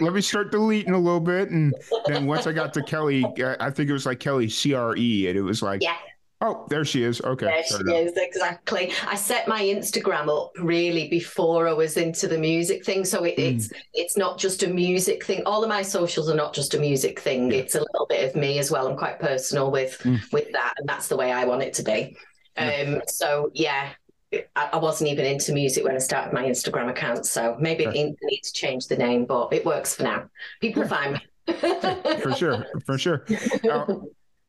let 0.00 0.12
me 0.12 0.20
start 0.20 0.50
deleting 0.50 0.92
a 0.92 0.98
little 0.98 1.20
bit 1.20 1.50
and 1.50 1.74
then 2.06 2.26
once 2.26 2.46
I 2.46 2.52
got 2.52 2.74
to 2.74 2.82
Kelly 2.82 3.24
I 3.60 3.70
think 3.70 3.88
it 3.88 3.94
was 3.94 4.04
like 4.04 4.20
Kelly 4.20 4.48
CRE 4.48 4.92
and 4.92 5.38
it 5.38 5.42
was 5.42 5.62
like 5.62 5.82
yeah 5.82 5.96
Oh, 6.40 6.66
there 6.68 6.84
she 6.84 7.02
is. 7.02 7.20
Okay. 7.20 7.46
There 7.46 7.64
she 7.64 7.94
is, 7.94 8.12
exactly. 8.16 8.92
I 9.06 9.16
set 9.16 9.48
my 9.48 9.60
Instagram 9.60 10.28
up 10.28 10.52
really 10.58 11.08
before 11.08 11.66
I 11.66 11.72
was 11.72 11.96
into 11.96 12.28
the 12.28 12.38
music 12.38 12.84
thing. 12.84 13.04
So 13.04 13.24
it, 13.24 13.36
mm. 13.36 13.56
it's 13.56 13.72
it's 13.92 14.16
not 14.16 14.38
just 14.38 14.62
a 14.62 14.68
music 14.68 15.24
thing. 15.24 15.42
All 15.46 15.64
of 15.64 15.68
my 15.68 15.82
socials 15.82 16.30
are 16.30 16.36
not 16.36 16.54
just 16.54 16.74
a 16.74 16.78
music 16.78 17.18
thing. 17.18 17.50
Yeah. 17.50 17.58
It's 17.58 17.74
a 17.74 17.80
little 17.80 18.06
bit 18.08 18.28
of 18.28 18.36
me 18.36 18.60
as 18.60 18.70
well. 18.70 18.86
I'm 18.86 18.96
quite 18.96 19.18
personal 19.18 19.72
with 19.72 19.98
mm. 20.04 20.20
with 20.32 20.52
that. 20.52 20.74
And 20.78 20.88
that's 20.88 21.08
the 21.08 21.16
way 21.16 21.32
I 21.32 21.44
want 21.44 21.62
it 21.62 21.74
to 21.74 21.82
be. 21.82 22.16
Um, 22.56 23.02
so 23.06 23.50
yeah, 23.54 23.90
I, 24.32 24.42
I, 24.72 24.76
wasn't 24.78 25.10
even 25.10 25.24
into 25.24 25.52
music 25.52 25.84
when 25.84 25.94
I 25.94 25.98
started 25.98 26.32
my 26.32 26.44
Instagram 26.44 26.88
account. 26.88 27.24
So 27.24 27.56
maybe 27.58 27.86
I 27.86 27.92
need 27.92 28.42
to 28.42 28.52
change 28.52 28.88
the 28.88 28.96
name, 28.96 29.26
but 29.26 29.52
it 29.52 29.64
works 29.64 29.94
for 29.94 30.02
now. 30.02 30.24
People 30.60 30.82
yeah. 30.82 30.88
find 30.88 31.12
me. 31.14 31.20
for 32.20 32.34
sure, 32.34 32.66
for 32.84 32.98
sure. 32.98 33.24
Uh, 33.70 33.86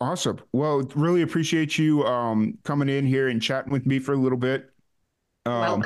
Awesome. 0.02 0.40
Well, 0.54 0.84
really 0.96 1.22
appreciate 1.24 1.78
you 1.78 2.06
um, 2.06 2.58
coming 2.64 2.88
in 2.88 3.06
here 3.06 3.28
and 3.28 3.42
chatting 3.42 3.72
with 3.72 3.86
me 3.86 4.00
for 4.00 4.14
a 4.14 4.18
little 4.18 4.38
bit. 4.38 4.70
Um, 5.46 5.84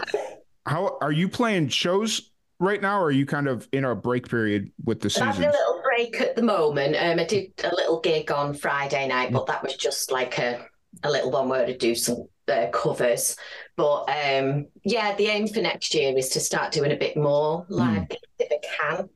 how 0.65 0.97
are 1.01 1.11
you 1.11 1.27
playing 1.27 1.69
shows 1.69 2.31
right 2.59 2.81
now, 2.81 2.99
or 2.99 3.05
are 3.05 3.11
you 3.11 3.25
kind 3.25 3.47
of 3.47 3.67
in 3.71 3.85
a 3.85 3.95
break 3.95 4.29
period 4.29 4.71
with 4.83 4.99
the 4.99 5.09
season? 5.09 5.27
Having 5.27 5.49
a 5.49 5.51
little 5.51 5.81
break 5.83 6.21
at 6.21 6.35
the 6.35 6.43
moment. 6.43 6.95
Um, 6.95 7.19
I 7.19 7.23
did 7.25 7.53
a 7.63 7.73
little 7.75 7.99
gig 8.01 8.31
on 8.31 8.53
Friday 8.53 9.07
night, 9.07 9.31
but 9.31 9.47
that 9.47 9.63
was 9.63 9.75
just 9.75 10.11
like 10.11 10.37
a, 10.37 10.65
a 11.03 11.09
little 11.09 11.31
one 11.31 11.49
where 11.49 11.65
to 11.65 11.75
do 11.75 11.95
some 11.95 12.27
uh, 12.47 12.67
covers. 12.71 13.35
But 13.75 14.09
um, 14.09 14.67
yeah, 14.83 15.15
the 15.15 15.27
aim 15.27 15.47
for 15.47 15.61
next 15.61 15.93
year 15.95 16.15
is 16.15 16.29
to 16.29 16.39
start 16.39 16.71
doing 16.71 16.91
a 16.91 16.97
bit 16.97 17.17
more 17.17 17.65
like 17.69 18.09
mm. 18.09 18.42
Can. 18.83 19.09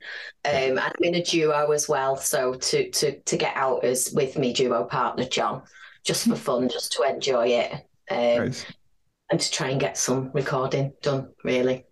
Um, 0.46 0.80
I'm 0.80 0.94
in 1.02 1.16
a 1.16 1.24
duo 1.24 1.72
as 1.72 1.88
well, 1.88 2.16
so 2.18 2.54
to 2.54 2.90
to 2.92 3.20
to 3.20 3.38
get 3.38 3.56
out 3.56 3.84
as 3.84 4.12
with 4.14 4.38
me 4.38 4.54
duo 4.54 4.86
partner 4.86 5.26
John, 5.26 5.64
just 6.04 6.28
for 6.28 6.36
fun, 6.36 6.70
just 6.70 6.94
to 6.94 7.04
enjoy 7.04 7.48
it, 7.48 7.74
um, 8.10 8.46
nice. 8.46 8.66
and 9.32 9.40
to 9.40 9.52
try 9.52 9.70
and 9.70 9.80
get 9.80 9.98
some 9.98 10.32
recording 10.34 10.94
done. 11.02 11.30
Really. 11.44 11.86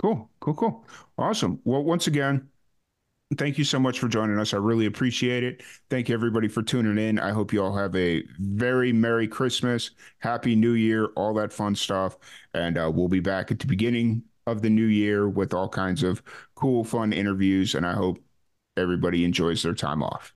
Cool, 0.00 0.30
cool, 0.40 0.54
cool, 0.54 0.86
awesome. 1.16 1.60
Well, 1.64 1.84
once 1.84 2.08
again, 2.08 2.48
thank 3.38 3.58
you 3.58 3.64
so 3.64 3.78
much 3.78 4.00
for 4.00 4.08
joining 4.08 4.38
us. 4.40 4.52
I 4.52 4.56
really 4.56 4.86
appreciate 4.86 5.44
it. 5.44 5.62
Thank 5.88 6.08
you, 6.08 6.14
everybody, 6.14 6.48
for 6.48 6.62
tuning 6.62 6.98
in. 6.98 7.20
I 7.20 7.30
hope 7.30 7.52
you 7.52 7.62
all 7.62 7.76
have 7.76 7.94
a 7.94 8.24
very 8.40 8.92
Merry 8.92 9.28
Christmas, 9.28 9.92
Happy 10.18 10.56
New 10.56 10.72
Year, 10.72 11.06
all 11.16 11.32
that 11.34 11.52
fun 11.52 11.76
stuff. 11.76 12.18
And 12.54 12.76
uh, 12.76 12.90
we'll 12.92 13.08
be 13.08 13.20
back 13.20 13.52
at 13.52 13.60
the 13.60 13.68
beginning 13.68 14.24
of 14.46 14.62
the 14.62 14.70
new 14.70 14.86
year 14.86 15.28
with 15.28 15.54
all 15.54 15.68
kinds 15.68 16.02
of 16.02 16.22
cool, 16.54 16.84
fun 16.84 17.12
interviews. 17.12 17.74
And 17.74 17.86
I 17.86 17.92
hope 17.94 18.18
everybody 18.76 19.24
enjoys 19.24 19.62
their 19.62 19.74
time 19.74 20.02
off. 20.02 20.32